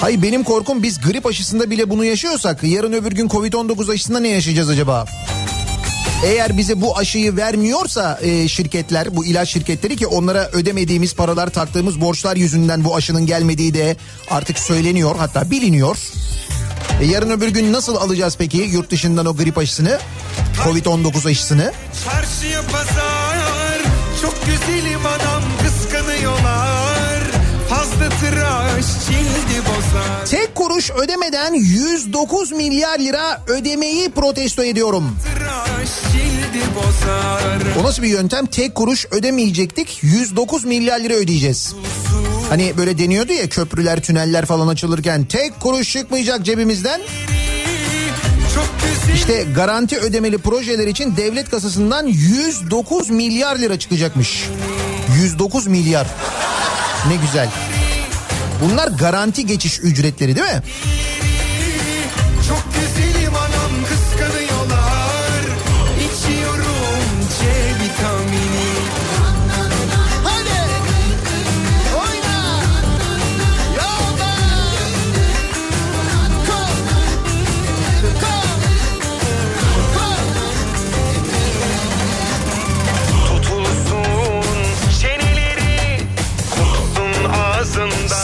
[0.00, 4.28] Hayır benim korkum biz grip aşısında bile bunu yaşıyorsak yarın öbür gün Covid-19 aşısında ne
[4.28, 5.06] yaşayacağız acaba?
[6.24, 12.00] Eğer bize bu aşıyı vermiyorsa e, şirketler, bu ilaç şirketleri ki onlara ödemediğimiz paralar, taktığımız
[12.00, 13.96] borçlar yüzünden bu aşının gelmediği de
[14.30, 15.96] artık söyleniyor hatta biliniyor.
[17.00, 19.98] E, yarın öbür gün nasıl alacağız peki yurt dışından o grip aşısını?
[20.64, 21.72] Covid-19 aşısını?
[22.04, 23.80] Çarşıya pazar
[24.22, 25.42] çok güzelim adam
[28.20, 30.26] tıraş cildi bozar.
[30.26, 35.16] Tek kuruş ödemeden 109 milyar lira ödemeyi protesto ediyorum.
[35.24, 37.80] Tıraş cildi bozar.
[37.80, 38.46] O nasıl bir yöntem?
[38.46, 41.74] Tek kuruş ödemeyecektik 109 milyar lira ödeyeceğiz.
[42.48, 47.00] Hani böyle deniyordu ya köprüler tüneller falan açılırken tek kuruş çıkmayacak cebimizden.
[49.14, 54.44] İşte garanti ödemeli projeler için devlet kasasından 109 milyar lira çıkacakmış.
[55.22, 56.06] 109 milyar.
[57.08, 57.48] Ne güzel.
[58.64, 60.62] Bunlar garanti geçiş ücretleri değil mi?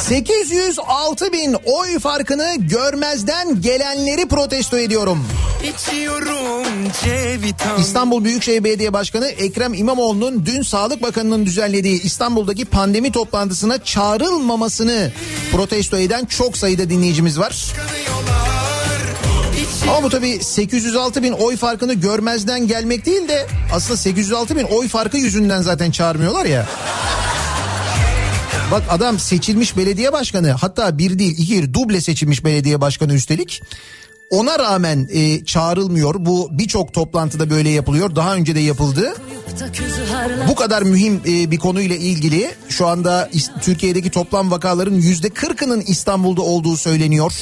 [0.08, 5.24] 806 bin oy farkını görmezden gelenleri protesto ediyorum.
[7.80, 15.12] İstanbul Büyükşehir Belediye Başkanı Ekrem İmamoğlu'nun dün Sağlık Bakanı'nın düzenlediği İstanbul'daki pandemi toplantısına çağrılmamasını
[15.52, 17.72] protesto eden çok sayıda dinleyicimiz var.
[19.88, 24.88] Ama bu tabii 806 bin oy farkını görmezden gelmek değil de aslında 806 bin oy
[24.88, 26.66] farkı yüzünden zaten çağırmıyorlar ya.
[28.70, 33.62] Bak adam seçilmiş belediye başkanı hatta bir değil iki duble seçilmiş belediye başkanı üstelik.
[34.30, 36.14] Ona rağmen e, çağrılmıyor.
[36.18, 38.16] Bu birçok toplantıda böyle yapılıyor.
[38.16, 39.14] Daha önce de yapıldı.
[40.48, 43.30] Bu kadar mühim e, bir konuyla ilgili şu anda
[43.62, 47.32] Türkiye'deki toplam vakaların yüzde kırkının İstanbul'da olduğu söyleniyor.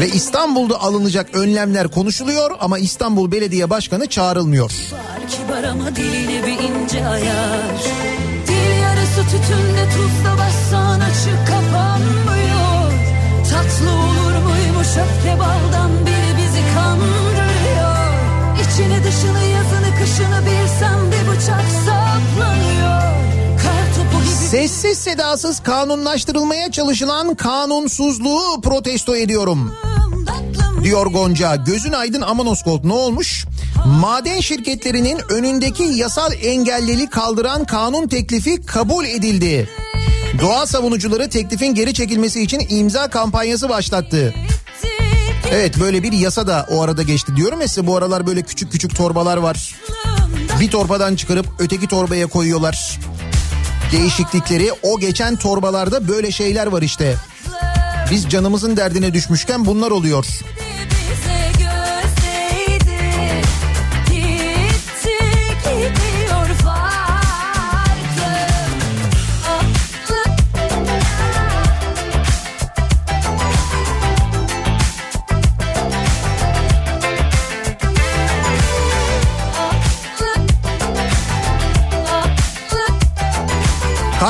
[0.00, 4.72] Ve İstanbul'da alınacak önlemler konuşuluyor ama İstanbul Belediye Başkanı çağrılmıyor.
[5.70, 8.17] Ama diline bir ince ayar
[9.18, 12.92] Yarısı tütünde tuzla bassan açık kapanmıyor
[13.50, 14.88] Tatlı olur muymuş?
[14.88, 17.98] Öfke baldan biri bizi kandırıyor.
[18.54, 23.18] İçini dışını yazını kışını bilsem bir bıçak saplanıyor.
[24.50, 29.72] Sessiz sedasız kanunlaştırılmaya çalışılan kanunsuzluğu protesto ediyorum.
[30.82, 31.56] Diyor Gonca.
[31.56, 33.44] Gözün aydın Amanoscolt ne olmuş?
[33.86, 39.68] Maden şirketlerinin önündeki yasal engelleri kaldıran kanun teklifi kabul edildi.
[40.40, 44.34] Doğa savunucuları teklifin geri çekilmesi için imza kampanyası başlattı.
[45.52, 48.72] Evet böyle bir yasa da o arada geçti diyorum ya size bu aralar böyle küçük
[48.72, 49.74] küçük torbalar var.
[50.60, 52.98] Bir torbadan çıkarıp öteki torbaya koyuyorlar.
[53.92, 57.16] Değişiklikleri o geçen torbalarda böyle şeyler var işte.
[58.10, 60.26] Biz canımızın derdine düşmüşken bunlar oluyor.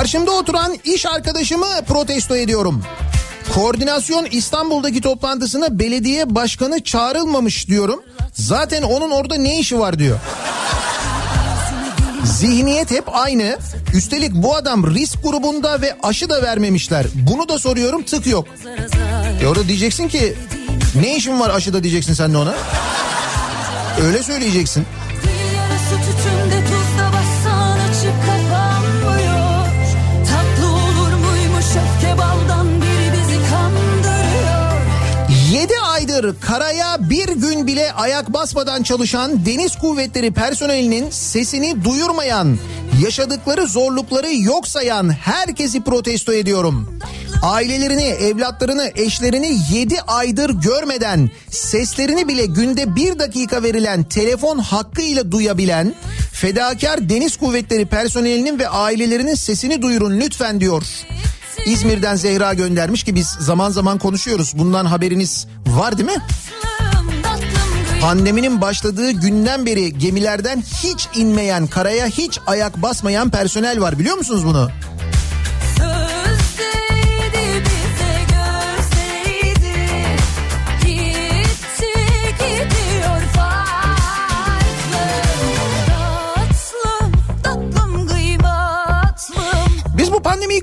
[0.09, 2.85] Karşımda oturan iş arkadaşımı protesto ediyorum.
[3.55, 8.03] Koordinasyon İstanbul'daki toplantısına belediye başkanı çağrılmamış diyorum.
[8.33, 10.19] Zaten onun orada ne işi var diyor.
[12.25, 13.59] Zihniyet hep aynı.
[13.95, 17.07] Üstelik bu adam risk grubunda ve aşı da vermemişler.
[17.15, 18.49] Bunu da soruyorum tık yok.
[19.43, 20.35] E orada diyeceksin ki
[21.01, 22.55] ne işin var aşıda diyeceksin sen de ona.
[24.03, 24.87] Öyle söyleyeceksin.
[36.19, 42.59] 7 aydır karaya bir gün bile ayak basmadan çalışan deniz kuvvetleri personelinin sesini duyurmayan,
[43.05, 46.99] yaşadıkları zorlukları yok sayan herkesi protesto ediyorum.
[47.43, 55.95] Ailelerini, evlatlarını, eşlerini 7 aydır görmeden seslerini bile günde bir dakika verilen telefon hakkıyla duyabilen
[56.33, 60.83] fedakar deniz kuvvetleri personelinin ve ailelerinin sesini duyurun lütfen diyor.
[61.67, 64.53] İzmir'den Zehra göndermiş ki biz zaman zaman konuşuyoruz.
[64.59, 66.23] Bundan haberiniz var değil mi?
[68.01, 74.47] Pandeminin başladığı günden beri gemilerden hiç inmeyen, karaya hiç ayak basmayan personel var biliyor musunuz
[74.47, 74.71] bunu?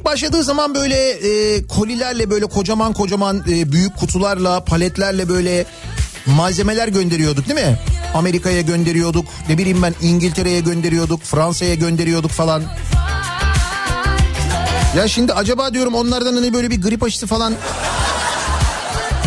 [0.03, 5.65] Başladığı zaman böyle e, kolilerle böyle kocaman kocaman e, büyük kutularla paletlerle böyle
[6.25, 7.79] malzemeler gönderiyorduk değil mi?
[8.13, 12.63] Amerika'ya gönderiyorduk ne bileyim ben İngiltere'ye gönderiyorduk Fransa'ya gönderiyorduk falan.
[14.97, 17.53] Ya şimdi acaba diyorum onlardan hani böyle bir grip aşısı falan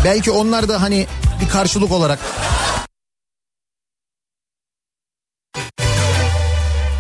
[0.05, 1.07] belki onlar da hani
[1.41, 2.19] bir karşılık olarak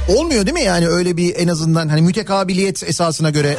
[0.08, 0.62] Olmuyor değil mi?
[0.62, 3.56] Yani öyle bir en azından hani mütekabiliyet esasına göre.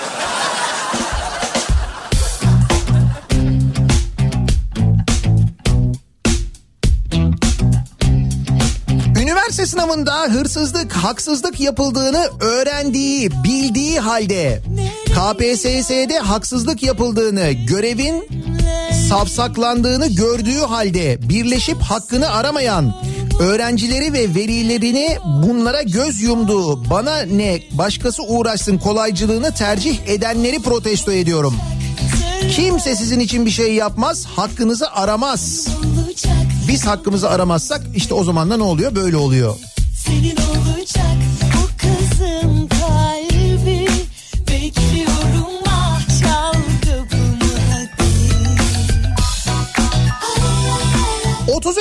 [9.22, 14.62] Üniversite sınavında hırsızlık, haksızlık yapıldığını öğrendiği, bildiği halde
[15.06, 18.28] KPSS'de haksızlık yapıldığını, görevin
[19.10, 22.93] savsaklandığını gördüğü halde birleşip hakkını aramayan
[23.40, 31.56] öğrencileri ve velilerini bunlara göz yumduğu bana ne başkası uğraşsın kolaycılığını tercih edenleri protesto ediyorum.
[32.56, 35.68] Kimse sizin için bir şey yapmaz, hakkınızı aramaz.
[36.68, 38.96] Biz hakkımızı aramazsak işte o zaman da ne oluyor?
[38.96, 39.56] Böyle oluyor.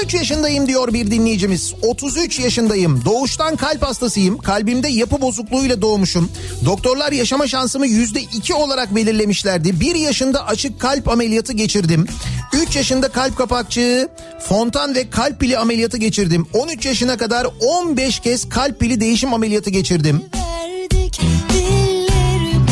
[0.09, 1.75] 33 yaşındayım diyor bir dinleyicimiz.
[1.83, 3.05] 33 yaşındayım.
[3.05, 4.39] Doğuştan kalp hastasıyım.
[4.39, 6.31] Kalbimde yapı bozukluğuyla doğmuşum.
[6.65, 9.81] Doktorlar yaşama şansımı %2 olarak belirlemişlerdi.
[9.81, 12.07] 1 yaşında açık kalp ameliyatı geçirdim.
[12.53, 14.09] 3 yaşında kalp kapakçığı,
[14.41, 16.47] fontan ve kalp pili ameliyatı geçirdim.
[16.53, 20.25] 13 yaşına kadar 15 kez kalp pili değişim ameliyatı geçirdim.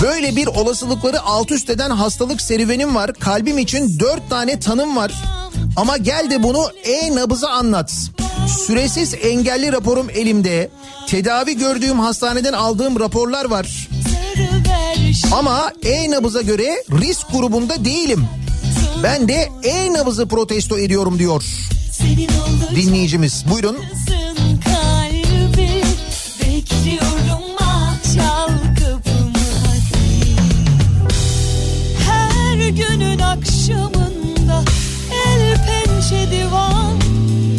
[0.02, 3.12] Böyle bir olasılıkları alt üst eden hastalık serüvenim var.
[3.12, 5.12] Kalbim için dört tane tanım var.
[5.76, 7.92] Ama gel de bunu e-nabıza anlat.
[8.66, 10.70] Süresiz engelli raporum elimde.
[11.06, 13.88] Tedavi gördüğüm hastaneden aldığım raporlar var.
[15.32, 18.24] Ama e-nabıza göre risk grubunda değilim.
[19.02, 21.42] Ben de e-nabızı protesto ediyorum diyor
[22.76, 23.44] dinleyicimiz.
[23.50, 23.76] Buyurun.
[23.76, 24.25] kızın
[36.06, 37.00] el pençe divan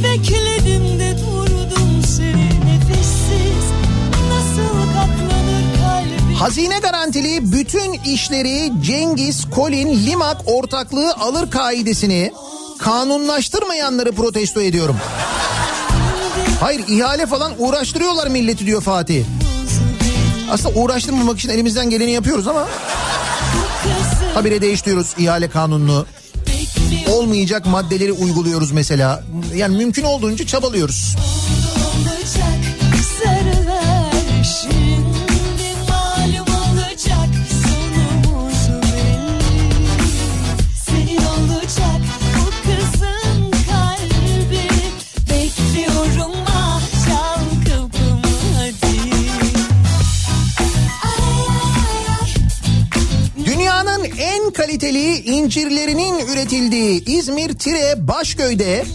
[0.03, 3.65] Bekledim de durdum seni nefessiz
[4.29, 12.31] Nasıl katlanır kalbim Hazine garantili bütün işleri Cengiz, Kolin, Limak ortaklığı alır kaidesini
[12.79, 14.97] kanunlaştırmayanları protesto ediyorum.
[16.59, 19.25] Hayır ihale falan uğraştırıyorlar milleti diyor Fatih.
[20.51, 22.67] Aslında uğraştırmamak için elimizden geleni yapıyoruz ama
[24.33, 26.05] habire değiştiriyoruz ihale kanununu.
[27.11, 29.23] Olmayacak maddeleri uyguluyoruz mesela.
[29.55, 31.15] Yani mümkün olduğunca çabalıyoruz.
[54.78, 58.86] Kaliteli incirlerinin üretildiği İzmir Tire Başköy'de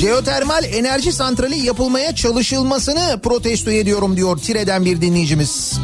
[0.00, 5.78] jeotermal enerji santrali yapılmaya çalışılmasını protesto ediyorum diyor Tire'den bir dinleyicimiz.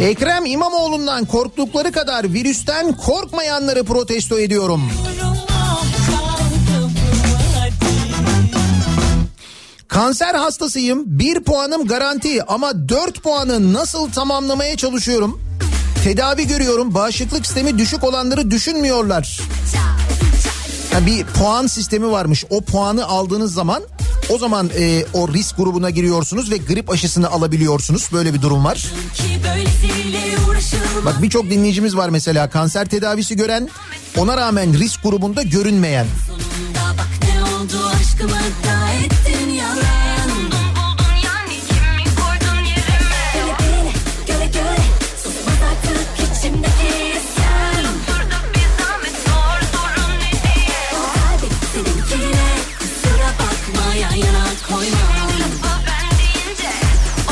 [0.00, 4.82] Ekrem İmamoğlu'ndan korktukları kadar virüsten korkmayanları protesto ediyorum.
[9.94, 11.02] Kanser hastasıyım.
[11.06, 15.40] Bir puanım garanti ama dört puanı nasıl tamamlamaya çalışıyorum?
[16.04, 16.94] Tedavi görüyorum.
[16.94, 19.40] Bağışıklık sistemi düşük olanları düşünmüyorlar.
[20.92, 22.44] Ha, bir puan sistemi varmış.
[22.50, 23.82] O puanı aldığınız zaman
[24.30, 28.08] o zaman e, o risk grubuna giriyorsunuz ve grip aşısını alabiliyorsunuz.
[28.12, 28.86] Böyle bir durum var.
[31.04, 33.68] Bak birçok dinleyicimiz var mesela kanser tedavisi gören
[34.16, 36.06] ona rağmen risk grubunda görünmeyen.
[36.98, 37.23] bak
[37.64, 40.30] oldu aşkımı da ettin yalan.
[40.76, 43.24] Buldun yani kimi koydun yerime?
[43.34, 43.92] Beni beni
[44.26, 44.80] göre göre
[45.22, 50.84] susmaz artık içimdeki isyan Dur da bir zahmet sor sorun ne diye?
[50.92, 52.46] Kalbim seninkine
[52.78, 54.98] kusura bakma yan yana koyma.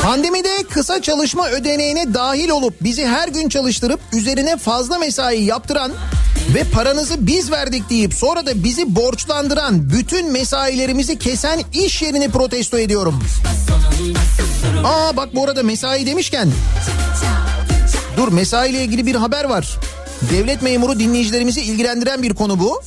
[0.01, 5.91] Pandemide kısa çalışma ödeneğine dahil olup bizi her gün çalıştırıp üzerine fazla mesai yaptıran
[6.49, 12.77] ve paranızı biz verdik deyip sonra da bizi borçlandıran bütün mesailerimizi kesen iş yerini protesto
[12.79, 13.23] ediyorum.
[14.83, 16.51] Aa bak bu arada mesai demişken
[18.17, 19.79] dur mesaiyle ilgili bir haber var.
[20.31, 22.81] Devlet memuru dinleyicilerimizi ilgilendiren bir konu bu.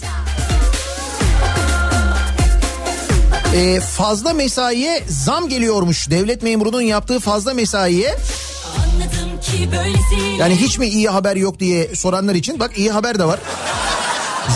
[3.55, 6.11] Ee, fazla mesaiye zam geliyormuş.
[6.11, 8.17] Devlet memurunun yaptığı fazla mesaiye
[10.39, 13.41] yani hiç mi iyi haber yok diye soranlar için bak iyi haber de var.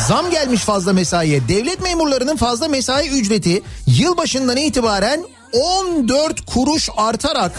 [0.09, 1.49] Zam gelmiş fazla mesaiye.
[1.49, 7.53] Devlet memurlarının fazla mesai ücreti yılbaşından itibaren 14 kuruş artarak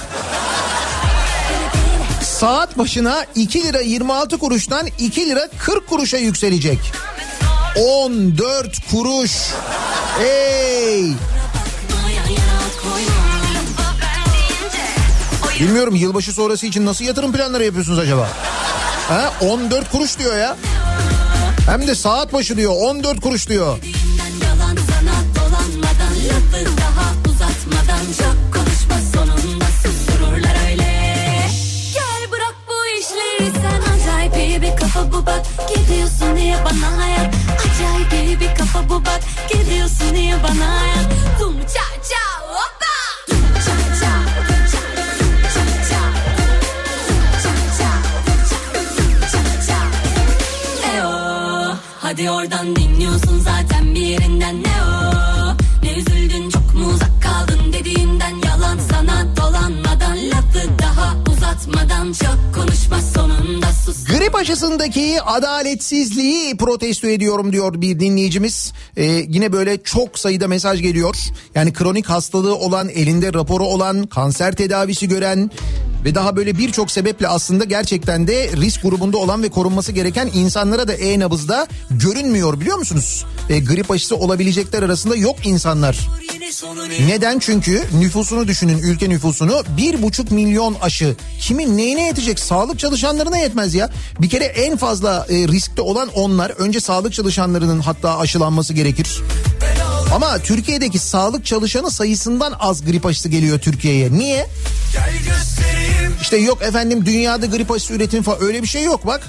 [2.42, 6.80] saat başına 2 lira 26 kuruştan 2 lira 40 kuruşa yükselecek.
[7.76, 9.32] 14 kuruş.
[10.20, 11.06] Hey!
[15.62, 18.30] Bilmiyorum yılbaşı sonrası için nasıl yatırım planları yapıyorsunuz acaba?
[19.10, 19.34] Ha?
[19.42, 20.58] 14 kuruş diyor ya.
[21.66, 23.78] Hem de saat başı diyor 14 kuruş diyor.
[35.76, 37.36] Gidiyorsun diye bana hayat?
[37.60, 39.22] Acayip bir kafa bu bak.
[39.54, 41.12] Gidiyorsun diye bana hayat?
[41.40, 42.31] Tum ça ça
[52.12, 54.64] Hadi oradan dinliyorsun zaten bir yerinden.
[54.64, 55.01] Ne o
[61.68, 68.74] daha uzatmadan Çok konuşma sonunda sus Grip aşısındaki adaletsizliği protesto ediyorum diyor bir dinleyicimiz.
[68.98, 71.16] Ee, yine böyle çok sayıda mesaj geliyor.
[71.56, 75.52] Yani kronik hastalığı olan, elinde raporu olan, kanser tedavisi gören
[76.06, 80.88] ve daha böyle birçok sebeple aslında gerçekten de risk grubunda olan ve korunması gereken insanlara
[80.88, 83.26] da e-nabızda görünmüyor biliyor musunuz?
[83.50, 86.08] Ee, grip aşısı olabilecekler arasında yok insanlar.
[87.08, 87.40] Neden?
[87.40, 92.40] Çünkü nüfusunu düşünün ülke nüfusunu bir buçuk milyon aşı kimin neyine yetecek?
[92.40, 93.90] Sağlık çalışanlarına yetmez ya.
[94.22, 96.50] Bir kere en fazla e, riskte olan onlar.
[96.50, 99.22] Önce sağlık çalışanlarının hatta aşılanması gerekir.
[100.16, 104.12] Ama Türkiye'deki sağlık çalışanı sayısından az grip aşısı geliyor Türkiye'ye.
[104.14, 104.48] Niye?
[106.22, 109.22] İşte yok efendim dünyada grip aşısı üretimi falan öyle bir şey yok bak.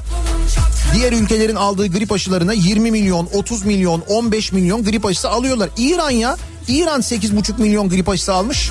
[0.94, 5.70] Diğer ülkelerin aldığı grip aşılarına 20 milyon, 30 milyon, 15 milyon grip aşısı alıyorlar.
[5.76, 6.36] İran ya,
[6.68, 8.70] İran 8,5 milyon grip aşısı almış.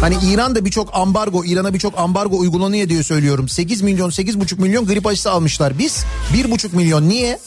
[0.00, 3.48] Hani İran da birçok ambargo, İran'a birçok ambargo uygulanıyor diye söylüyorum.
[3.48, 5.78] 8 milyon, 8,5 milyon grip aşısı almışlar.
[5.78, 7.08] Biz 1,5 milyon.
[7.08, 7.38] Niye?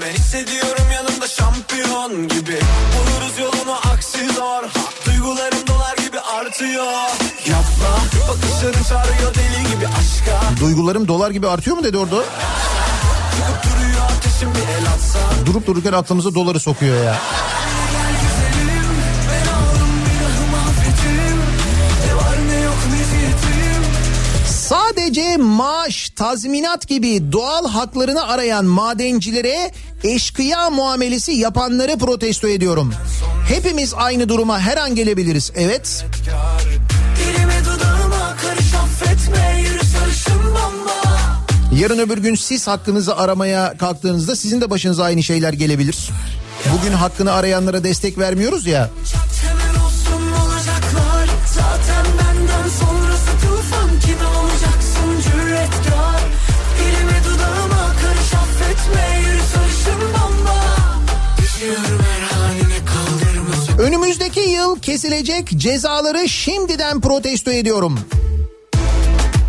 [0.00, 2.58] Ben hissediyorum yanımda şampiyon gibi
[2.94, 4.62] Buluruz yolunu aksi zor
[5.06, 6.92] Duygularım dolar gibi artıyor
[7.46, 7.96] Yapma
[8.28, 12.24] bakışların çağırıyor deli gibi aşka Duygularım dolar gibi artıyor mu dedi orada?
[13.36, 13.81] Çıkıp
[15.46, 17.16] Durup dururken aklımıza doları sokuyor ya.
[24.46, 29.72] Sadece maaş, tazminat gibi doğal haklarını arayan madencilere
[30.04, 32.94] eşkıya muamelesi yapanları protesto ediyorum.
[33.48, 35.52] Hepimiz aynı duruma her an gelebiliriz.
[35.56, 36.04] Evet.
[41.80, 46.10] Yarın öbür gün siz hakkınızı aramaya kalktığınızda sizin de başınıza aynı şeyler gelebilir.
[46.72, 48.90] Bugün hakkını arayanlara destek vermiyoruz ya.
[63.78, 67.98] Önümüzdeki yıl kesilecek cezaları şimdiden protesto ediyorum.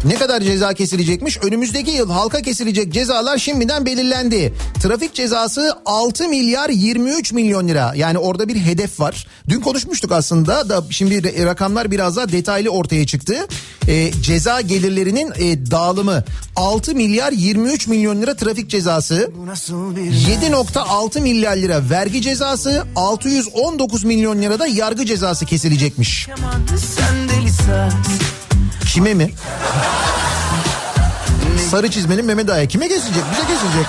[0.05, 1.37] Ne kadar ceza kesilecekmiş?
[1.37, 4.53] Önümüzdeki yıl halka kesilecek cezalar şimdiden belirlendi.
[4.81, 7.93] Trafik cezası 6 milyar 23 milyon lira.
[7.95, 9.27] Yani orada bir hedef var.
[9.49, 13.47] Dün konuşmuştuk aslında da şimdi rakamlar biraz daha detaylı ortaya çıktı.
[13.87, 16.23] Ee, ceza gelirlerinin e, dağılımı
[16.55, 19.31] 6 milyar 23 milyon lira trafik cezası.
[19.37, 26.27] Bu nasıl bir 7.6 milyar lira vergi cezası, 619 milyon lira da yargı cezası kesilecekmiş.
[26.27, 27.23] yaman Sen
[28.93, 29.31] Kime mi?
[31.71, 33.23] Sarı çizmenin Mehmet Ağa'ya kime kesilecek?
[33.31, 33.85] Bize kesilecek.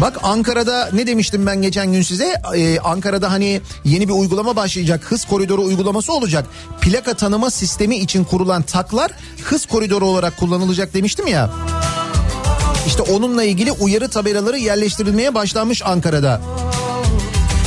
[0.00, 2.42] Bak Ankara'da ne demiştim ben geçen gün size?
[2.56, 5.04] Ee, Ankara'da hani yeni bir uygulama başlayacak.
[5.04, 6.46] Hız koridoru uygulaması olacak.
[6.80, 9.12] Plaka tanıma sistemi için kurulan taklar
[9.44, 11.50] hız koridoru olarak kullanılacak demiştim ya.
[12.86, 16.40] İşte onunla ilgili uyarı tabelaları yerleştirilmeye başlanmış Ankara'da.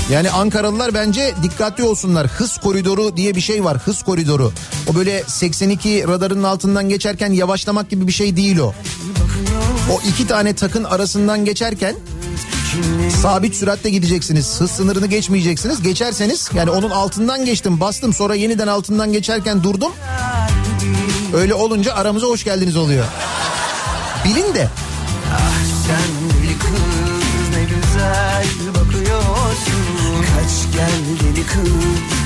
[0.10, 2.28] Yani Ankaralılar bence dikkatli olsunlar.
[2.28, 3.78] Hız koridoru diye bir şey var.
[3.78, 4.52] Hız koridoru.
[4.88, 8.74] O böyle 82 radarın altından geçerken yavaşlamak gibi bir şey değil o.
[9.92, 11.96] O iki tane takın arasından geçerken
[13.22, 14.62] sabit süratle gideceksiniz.
[14.62, 15.82] Hız sınırını geçmeyeceksiniz.
[15.82, 19.92] Geçerseniz yani onun altından geçtim bastım sonra yeniden altından geçerken durdum.
[21.34, 23.06] Öyle olunca aramıza hoş geldiniz oluyor.
[24.26, 24.70] Bilin de.
[25.88, 26.02] Sen
[26.44, 26.99] deli
[30.80, 31.70] gel deli kız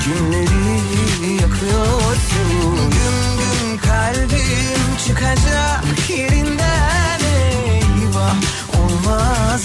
[0.06, 8.36] günleri yakıyorsun Gün gün kalbim çıkacak yerinden eyvah
[8.80, 9.64] olmaz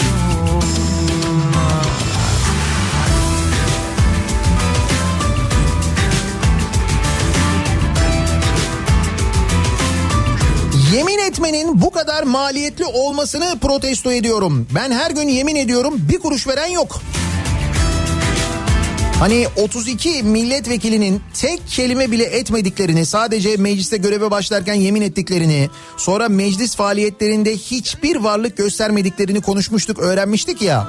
[0.53, 1.87] olmaz
[10.95, 14.67] Yemin etmenin bu kadar maliyetli olmasını protesto ediyorum.
[14.75, 17.01] Ben her gün yemin ediyorum bir kuruş veren yok.
[19.19, 26.77] Hani 32 milletvekilinin tek kelime bile etmediklerini, sadece mecliste göreve başlarken yemin ettiklerini, sonra meclis
[26.77, 30.89] faaliyetlerinde hiçbir varlık göstermediklerini konuşmuştuk, öğrenmiştik ya.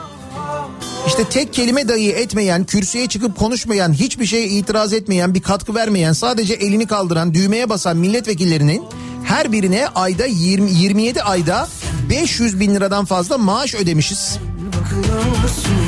[1.08, 6.14] İşte tek kelime dahi etmeyen, kürsüye çıkıp konuşmayan, hiçbir şeye itiraz etmeyen, bir katkı vermeyen,
[6.14, 8.84] sadece elini kaldıran, düğmeye basan milletvekillerinin
[9.24, 11.68] her birine ayda 20, 27 ayda
[12.10, 14.38] 500 bin liradan fazla maaş ödemişiz.
[14.68, 15.79] Bakıyorsun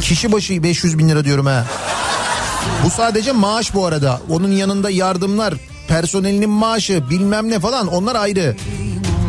[0.00, 1.64] Kişi başı 500 bin lira diyorum ha.
[2.84, 4.20] Bu sadece maaş bu arada.
[4.30, 5.54] Onun yanında yardımlar,
[5.88, 8.56] personelinin maaşı bilmem ne falan onlar ayrı.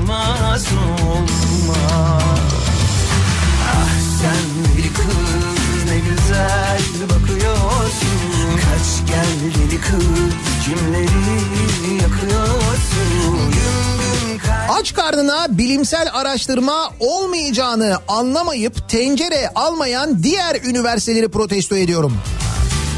[0.08, 0.66] olmaz
[1.08, 2.24] olmaz
[3.68, 3.90] Ah
[4.22, 10.34] sen deli kız ne güzel bakıyorsun Kaç gel deli kız
[10.66, 13.52] kimleri yakıyorsun
[14.70, 22.18] Aç karnına bilimsel araştırma olmayacağını anlamayıp tencere almayan diğer üniversiteleri protesto ediyorum.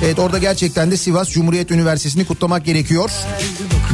[0.06, 3.12] Evet orada gerçekten de Sivas Cumhuriyet Üniversitesi'ni kutlamak gerekiyor.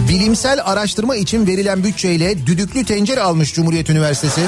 [0.09, 4.41] Bilimsel araştırma için verilen bütçeyle düdüklü tencere almış Cumhuriyet Üniversitesi.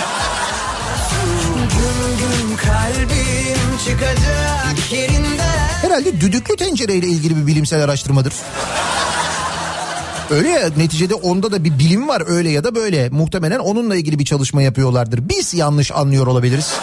[5.81, 8.33] Herhalde düdüklü tencereyle ilgili bir bilimsel araştırmadır.
[10.29, 13.09] Öyle ya neticede onda da bir bilim var öyle ya da böyle.
[13.09, 15.29] Muhtemelen onunla ilgili bir çalışma yapıyorlardır.
[15.29, 16.73] Biz yanlış anlıyor olabiliriz.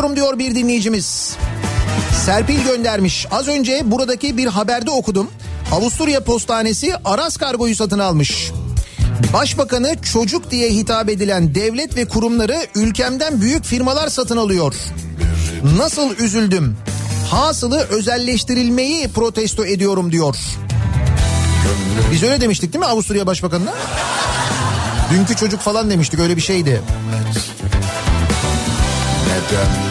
[0.00, 1.36] Yaşıyorum diyor bir dinleyicimiz.
[2.24, 3.26] Serpil göndermiş.
[3.30, 5.30] Az önce buradaki bir haberde okudum.
[5.72, 8.50] Avusturya Postanesi Aras Kargo'yu satın almış.
[9.32, 14.74] Başbakanı çocuk diye hitap edilen devlet ve kurumları ülkemden büyük firmalar satın alıyor.
[15.76, 16.76] Nasıl üzüldüm.
[17.30, 20.36] Hasılı özelleştirilmeyi protesto ediyorum diyor.
[22.12, 23.74] Biz öyle demiştik değil mi Avusturya Başbakanı'na?
[25.12, 26.80] Dünkü çocuk falan demiştik öyle bir şeydi.
[29.26, 29.89] Neden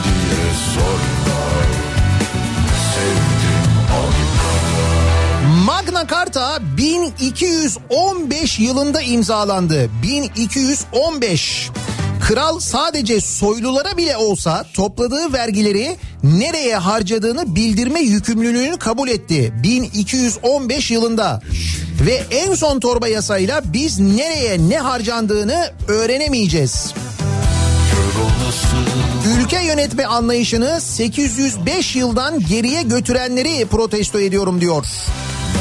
[0.75, 1.39] sorma
[2.95, 3.59] Sevdim
[5.65, 9.89] Magna Carta 1215 yılında imzalandı.
[10.03, 11.69] 1215.
[12.27, 19.53] Kral sadece soylulara bile olsa topladığı vergileri nereye harcadığını bildirme yükümlülüğünü kabul etti.
[19.63, 21.41] 1215 yılında.
[22.05, 26.93] Ve en son torba yasayla biz nereye ne harcandığını öğrenemeyeceğiz.
[29.49, 34.85] Ülke yönetme anlayışını 805 yıldan geriye götürenleri protesto ediyorum diyor.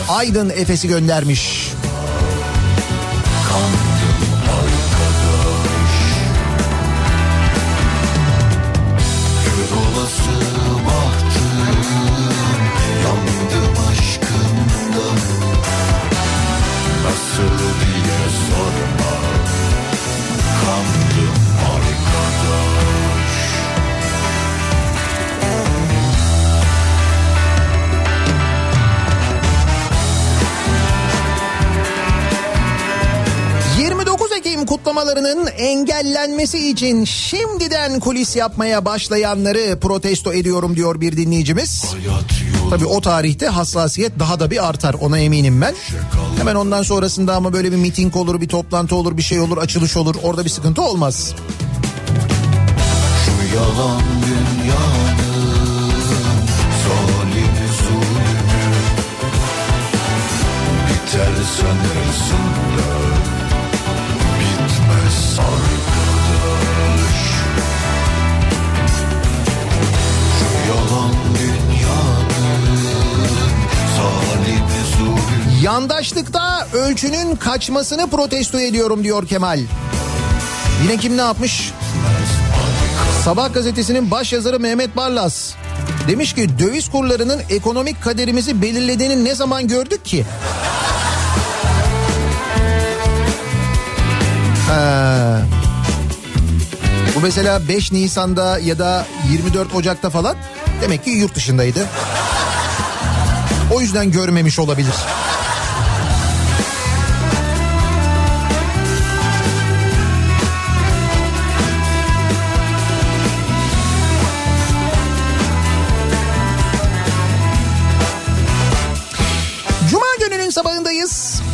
[0.08, 1.72] Aydın Efes'i göndermiş.
[3.48, 3.87] Kör
[35.58, 41.84] engellenmesi için şimdiden kulis yapmaya başlayanları protesto ediyorum diyor bir dinleyicimiz.
[42.70, 45.74] Tabii o tarihte hassasiyet daha da bir artar ona eminim ben.
[46.38, 49.96] Hemen ondan sonrasında ama böyle bir miting olur, bir toplantı olur, bir şey olur, açılış
[49.96, 50.14] olur.
[50.22, 51.34] Orada bir sıkıntı olmaz.
[53.24, 55.18] Şu yalan dünyanın
[56.84, 58.28] Zalim zulmü
[60.88, 62.67] Biter sanırsın
[75.62, 79.60] Yandaşlıkta ölçünün kaçmasını protesto ediyorum diyor Kemal.
[80.82, 81.72] Yine kim ne yapmış?
[83.24, 85.54] Sabah gazetesinin baş yazarı Mehmet Barlas
[86.08, 90.24] demiş ki döviz kurlarının ekonomik kaderimizi belirlediğini ne zaman gördük ki?
[94.68, 95.40] Ha.
[97.16, 100.36] Bu mesela 5 Nisan'da ya da 24 Ocak'ta falan
[100.82, 101.86] demek ki yurt dışındaydı.
[103.74, 104.94] O yüzden görmemiş olabilir.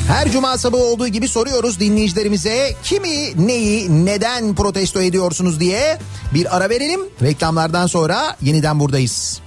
[0.09, 5.99] Her cuma sabahı olduğu gibi soruyoruz dinleyicilerimize kimi, neyi, neden protesto ediyorsunuz diye
[6.35, 7.01] bir ara verelim.
[7.23, 9.44] Reklamlardan sonra yeniden buradayız.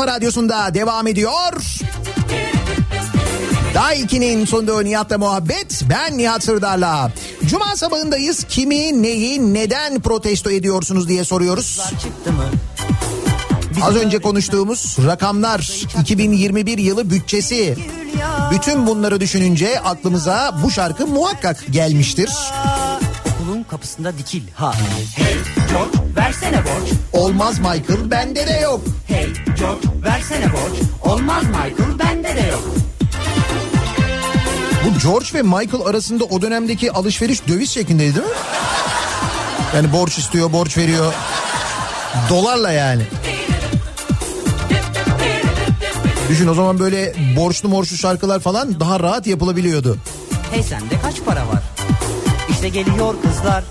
[0.00, 1.52] Kafa radyosunda devam ediyor.
[3.74, 5.82] Daha 2'nin sonunda Nihat'la muhabbet.
[5.90, 7.12] Ben Nihat Sırdar'la.
[7.46, 8.44] Cuma sabahındayız.
[8.44, 11.80] Kimi, neyi, neden protesto ediyorsunuz diye soruyoruz.
[13.82, 17.76] Az önce konuştuğumuz rakamlar, 2021 yılı bütçesi.
[18.50, 22.30] Bütün bunları düşününce aklımıza bu şarkı muhakkak gelmiştir.
[23.34, 24.74] Okulun kapısında dikil ha.
[25.14, 25.36] Hey
[25.70, 26.90] George versene borç.
[27.12, 28.80] Olmaz Michael, bende de yok.
[29.10, 30.80] Hey George versene borç.
[31.02, 32.62] Olmaz Michael bende de yok.
[34.84, 38.32] Bu George ve Michael arasında o dönemdeki alışveriş döviz şeklindeydi değil mi?
[39.76, 41.12] Yani borç istiyor, borç veriyor.
[42.30, 43.02] Dolarla yani.
[46.28, 49.96] Düşün o zaman böyle borçlu morçlu şarkılar falan daha rahat yapılabiliyordu.
[50.50, 51.62] Hey sende kaç para var?
[52.50, 53.64] İşte geliyor kızlar.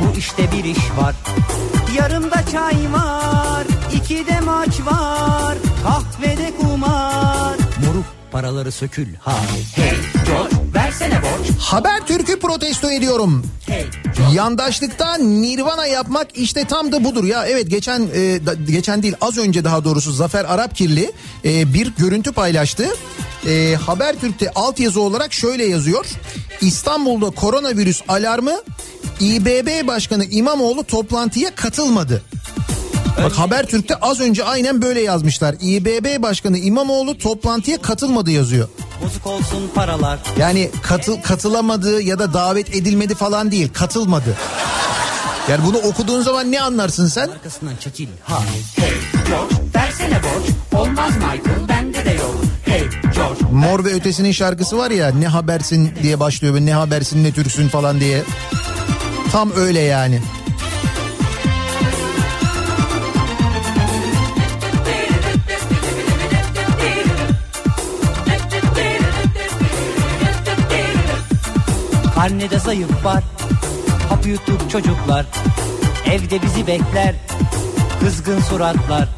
[0.00, 1.14] Bu işte bir iş var.
[1.96, 3.37] Yarımda çay var.
[4.08, 5.56] İki de maç var.
[5.82, 7.56] Kahvede kumar.
[7.86, 9.36] Moruk paraları sökül ha.
[9.74, 9.92] Hey
[10.26, 11.58] George versene borç.
[11.58, 13.46] Haber Türk'ü protesto ediyorum.
[13.66, 13.86] Hey
[14.34, 17.46] Yandaşlıkta Nirvana yapmak işte tam da budur ya.
[17.46, 21.12] Evet geçen e, da- geçen değil az önce daha doğrusu Zafer Arapkirli
[21.44, 22.86] e, bir görüntü paylaştı.
[23.46, 26.06] E, Habertürk'te altyazı olarak şöyle yazıyor.
[26.60, 28.52] İstanbul'da koronavirüs alarmı
[29.20, 32.22] İBB Başkanı İmamoğlu toplantıya katılmadı.
[33.24, 35.54] Bak Habertürk'te az önce aynen böyle yazmışlar.
[35.60, 38.68] İBB Başkanı İmamoğlu toplantıya katılmadı yazıyor.
[39.04, 40.18] bozuk olsun paralar.
[40.38, 44.36] Yani katıl katılamadı ya da davet edilmedi falan değil, katılmadı.
[45.50, 47.28] Yani bunu okuduğun zaman ne anlarsın sen?
[47.28, 48.42] Arkasından çekil ha.
[48.76, 48.92] Hey
[49.28, 50.80] George versene borç.
[50.82, 52.34] Olmaz Michael bende de yok.
[52.64, 52.82] Hey
[53.14, 57.68] George Mor ve Ötesi'nin şarkısı var ya ne habersin diye başlıyor ne habersin ne türsün
[57.68, 58.22] falan diye.
[59.32, 60.22] Tam öyle yani.
[72.28, 73.24] Karnede zayıf var.
[74.08, 75.26] Hap yutup çocuklar.
[76.06, 77.14] Evde bizi bekler.
[78.00, 79.08] Kızgın suratlar.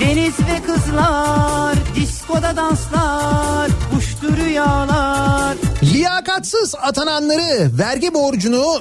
[0.00, 5.56] Deniz ve kızlar Diskoda danslar Uçtu rüyalar.
[5.82, 8.80] Liyakatsız atananları, vergi borcunu,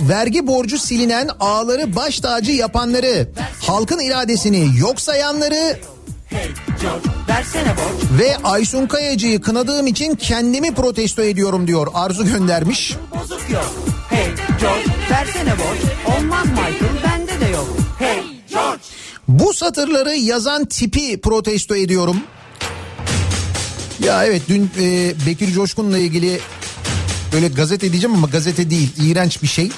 [0.00, 3.28] vergi borcu silinen ağları baş tacı yapanları,
[3.60, 5.78] halkın iradesini yok sayanları
[8.18, 11.86] Ve Aysun Kayacı'yı kınadığım için kendimi protesto ediyorum diyor.
[11.94, 12.96] Arzu göndermiş.
[13.14, 13.72] Bozuk yok
[14.10, 14.26] Hey
[14.60, 17.68] George versene borç Olmaz Michael bende de yok
[17.98, 18.22] Hey
[18.52, 18.82] George
[19.28, 22.16] Bu satırları yazan tipi protesto ediyorum.
[24.04, 26.40] Ya evet dün e, Bekir Coşkun'la ilgili
[27.32, 29.70] böyle gazete diyeceğim ama gazete değil iğrenç bir şey.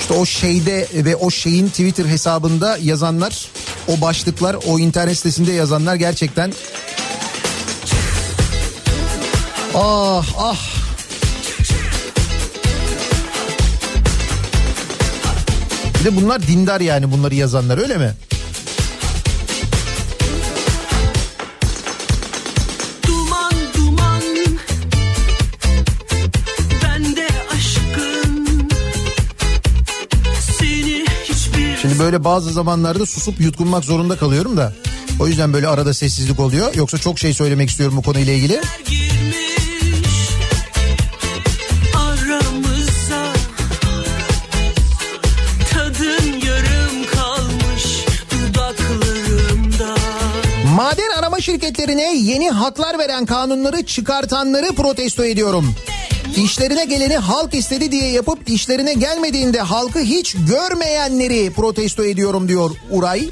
[0.00, 3.50] İşte o şeyde ve o şeyin Twitter hesabında yazanlar
[3.88, 6.52] o başlıklar o internet sitesinde yazanlar gerçekten
[9.74, 10.76] ah ah
[16.00, 18.14] Bir de bunlar dindar yani bunları yazanlar öyle mi?
[31.88, 34.72] Şimdi böyle bazı zamanlarda susup yutkunmak zorunda kalıyorum da.
[35.20, 36.74] O yüzden böyle arada sessizlik oluyor.
[36.74, 38.60] Yoksa çok şey söylemek istiyorum bu konuyla ilgili.
[50.74, 55.74] Maden arama şirketlerine yeni haklar veren kanunları çıkartanları protesto ediyorum.
[56.36, 63.28] İşlerine geleni halk istedi diye yapıp işlerine gelmediğinde halkı hiç görmeyenleri protesto ediyorum diyor Uray.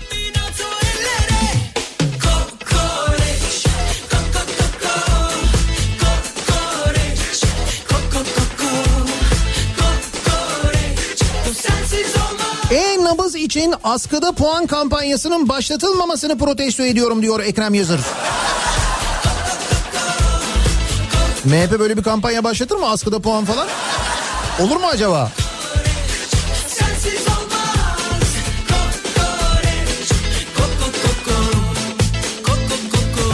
[12.71, 18.01] E-nabız için askıda puan kampanyasının başlatılmamasını protesto ediyorum diyor Ekrem Yazır.
[21.45, 23.69] MHP böyle bir kampanya başlatır mı askıda puan falan?
[24.61, 25.33] Olur mu acaba?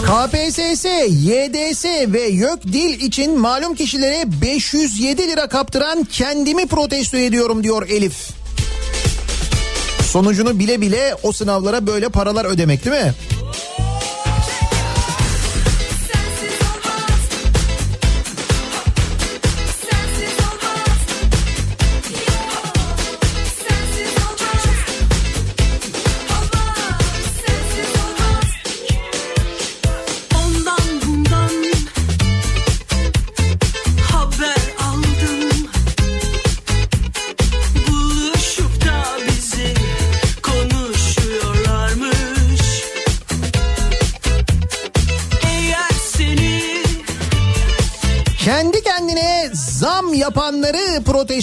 [0.06, 7.88] KPSS, YDS ve YÖK dil için malum kişilere 507 lira kaptıran kendimi protesto ediyorum diyor
[7.88, 8.30] Elif.
[10.02, 13.14] Sonucunu bile bile o sınavlara böyle paralar ödemek değil mi?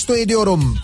[0.08, 0.78] Protesto ediyorum.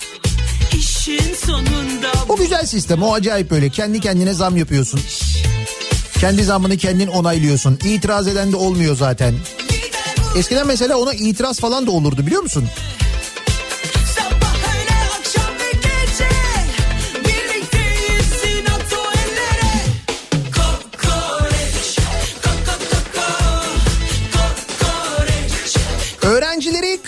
[2.30, 5.00] O güzel sistem o acayip böyle kendi kendine zam yapıyorsun.
[6.20, 7.80] Kendi zammını kendin onaylıyorsun.
[7.84, 9.36] İtiraz eden de olmuyor zaten.
[10.38, 12.66] Eskiden mesela ona itiraz falan da olurdu biliyor musun?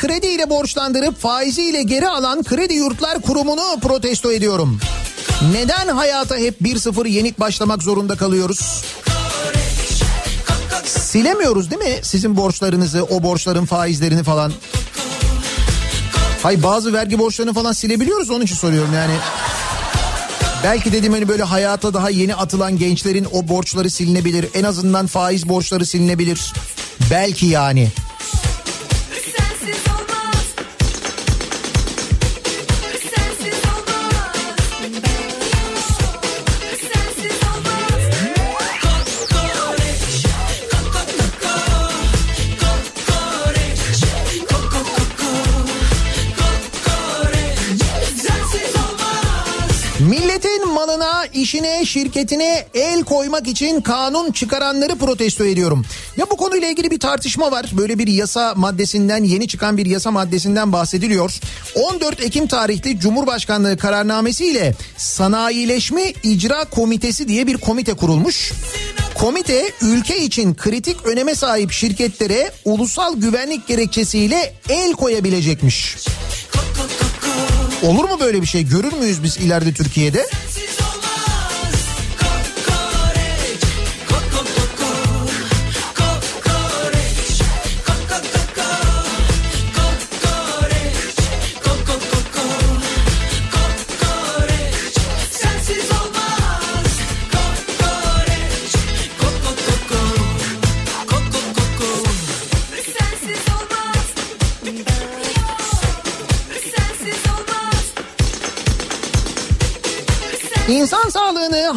[0.08, 4.80] Krediyle borçlandırıp faiziyle geri alan Kredi Yurtlar Kurumu'nu protesto ediyorum.
[5.54, 8.84] Neden hayata hep 1-0 yenik başlamak zorunda kalıyoruz?
[10.86, 14.54] Silemiyoruz değil mi sizin borçlarınızı, o borçların faizlerini falan?
[16.44, 19.14] Hay bazı vergi borçlarını falan silebiliyoruz onun için soruyorum yani.
[20.64, 24.46] Belki dedim hani böyle hayata daha yeni atılan gençlerin o borçları silinebilir.
[24.54, 26.54] En azından faiz borçları silinebilir.
[27.12, 27.92] Belki yani.
[51.06, 55.86] Malına, işine, şirketine el koymak için kanun çıkaranları protesto ediyorum.
[56.18, 57.66] Ya bu konuyla ilgili bir tartışma var.
[57.72, 61.40] Böyle bir yasa maddesinden, yeni çıkan bir yasa maddesinden bahsediliyor.
[61.76, 68.52] 14 Ekim tarihli Cumhurbaşkanlığı kararnamesiyle Sanayileşme İcra Komitesi diye bir komite kurulmuş.
[69.16, 75.96] Komite ülke için kritik öneme sahip şirketlere ulusal güvenlik gerekçesiyle el koyabilecekmiş.
[77.84, 78.64] Olur mu böyle bir şey?
[78.64, 80.26] Görür müyüz biz ileride Türkiye'de?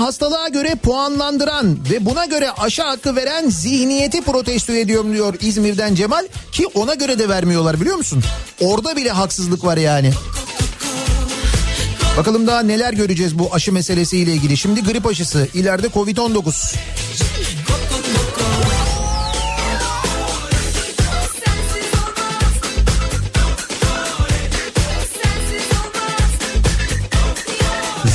[0.08, 6.26] Hastalığa göre puanlandıran ve buna göre aşı hakkı veren zihniyeti protesto ediyorum diyor İzmir'den Cemal
[6.52, 8.22] ki ona göre de vermiyorlar biliyor musun?
[8.60, 10.12] Orada bile haksızlık var yani.
[12.16, 14.56] Bakalım daha neler göreceğiz bu aşı meselesiyle ilgili.
[14.56, 16.74] Şimdi grip aşısı, ileride Covid-19.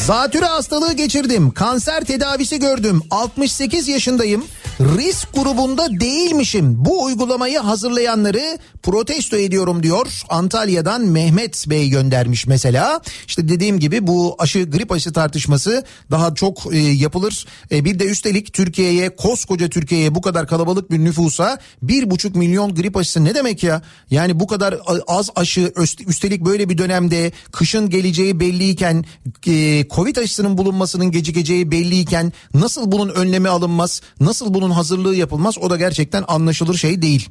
[0.07, 1.51] Zatüre hastalığı geçirdim.
[1.51, 3.01] Kanser tedavisi gördüm.
[3.11, 4.45] 68 yaşındayım.
[4.79, 6.85] Risk grubunda değilmişim.
[6.85, 10.21] Bu uygulamayı hazırlayanları protesto ediyorum diyor.
[10.29, 13.01] Antalya'dan Mehmet Bey göndermiş mesela.
[13.27, 17.45] İşte dediğim gibi bu aşı grip aşı tartışması daha çok e, yapılır.
[17.71, 22.75] E, bir de üstelik Türkiye'ye koskoca Türkiye'ye bu kadar kalabalık bir nüfusa bir buçuk milyon
[22.75, 23.81] grip aşısı ne demek ya?
[24.11, 24.75] Yani bu kadar
[25.07, 25.73] az aşı
[26.07, 29.05] üstelik böyle bir dönemde kışın geleceği belliyken
[29.47, 34.01] e, Covid aşısının bulunmasının gecikeceği belliyken nasıl bunun önlemi alınmaz?
[34.19, 35.57] Nasıl bunun hazırlığı yapılmaz?
[35.57, 37.29] O da gerçekten anlaşılır şey değil.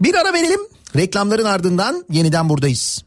[0.00, 0.60] Bir ara verelim.
[0.96, 3.04] Reklamların ardından yeniden buradayız.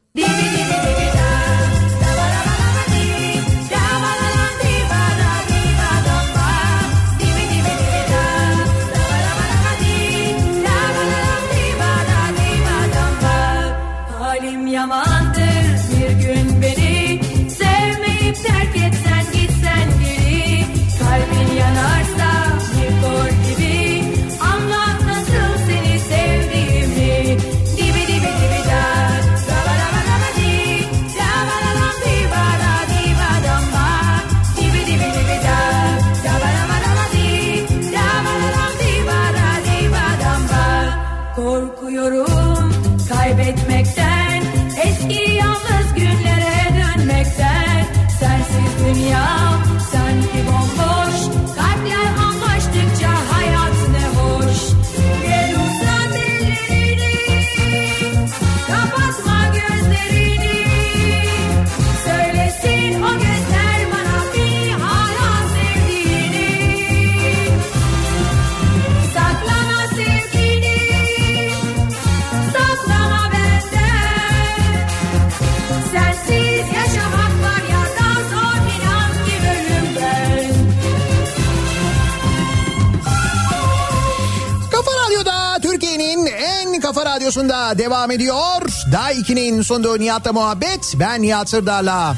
[87.37, 88.61] Radyosunda devam ediyor.
[88.91, 90.93] Daha 2'nin sonunda Nihat'la muhabbet.
[90.99, 92.15] Ben Nihat Sırdar'la.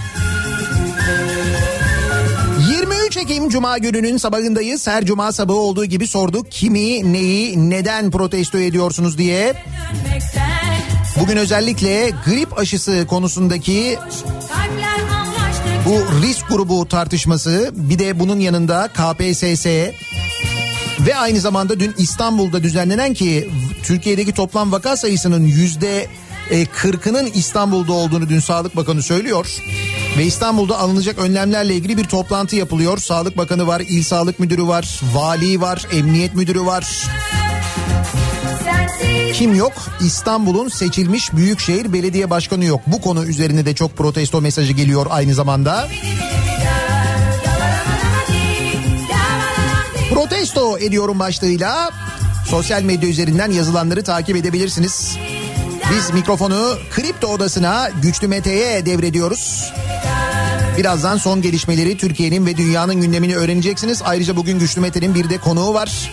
[2.72, 4.88] 23 Ekim Cuma gününün sabahındayız.
[4.88, 6.52] Her cuma sabahı olduğu gibi sorduk.
[6.52, 9.64] Kimi, neyi, neden protesto ediyorsunuz diye.
[11.20, 14.00] Bugün özellikle grip aşısı konusundaki
[15.86, 19.66] bu risk grubu tartışması bir de bunun yanında KPSS
[21.00, 23.50] ve aynı zamanda dün İstanbul'da düzenlenen ki
[23.90, 26.08] Türkiye'deki toplam vaka sayısının yüzde
[26.50, 29.56] e, 40'ının İstanbul'da olduğunu dün Sağlık Bakanı söylüyor.
[30.18, 32.98] Ve İstanbul'da alınacak önlemlerle ilgili bir toplantı yapılıyor.
[32.98, 36.88] Sağlık Bakanı var, İl Sağlık Müdürü var, Vali var, Emniyet Müdürü var.
[39.34, 39.74] Kim yok?
[40.02, 42.82] İstanbul'un seçilmiş Büyükşehir Belediye Başkanı yok.
[42.88, 45.88] Bu konu üzerine de çok protesto mesajı geliyor aynı zamanda.
[50.14, 51.90] Protesto ediyorum başlığıyla
[52.50, 55.18] sosyal medya üzerinden yazılanları takip edebilirsiniz.
[55.96, 59.74] Biz mikrofonu kripto odasına Güçlü Mete'ye devrediyoruz.
[60.78, 64.02] Birazdan son gelişmeleri Türkiye'nin ve dünyanın gündemini öğreneceksiniz.
[64.06, 66.12] Ayrıca bugün Güçlü Mete'nin bir de konuğu var.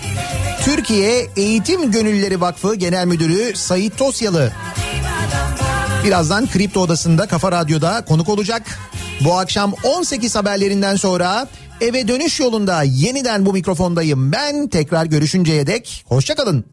[0.64, 4.52] Türkiye Eğitim Gönüllüleri Vakfı Genel Müdürü Sayit Tosyalı.
[6.04, 8.78] Birazdan Kripto Odası'nda Kafa Radyo'da konuk olacak.
[9.20, 11.48] Bu akşam 18 haberlerinden sonra
[11.80, 14.32] eve dönüş yolunda yeniden bu mikrofondayım.
[14.32, 16.64] Ben tekrar görüşünceye dek hoşçakalın.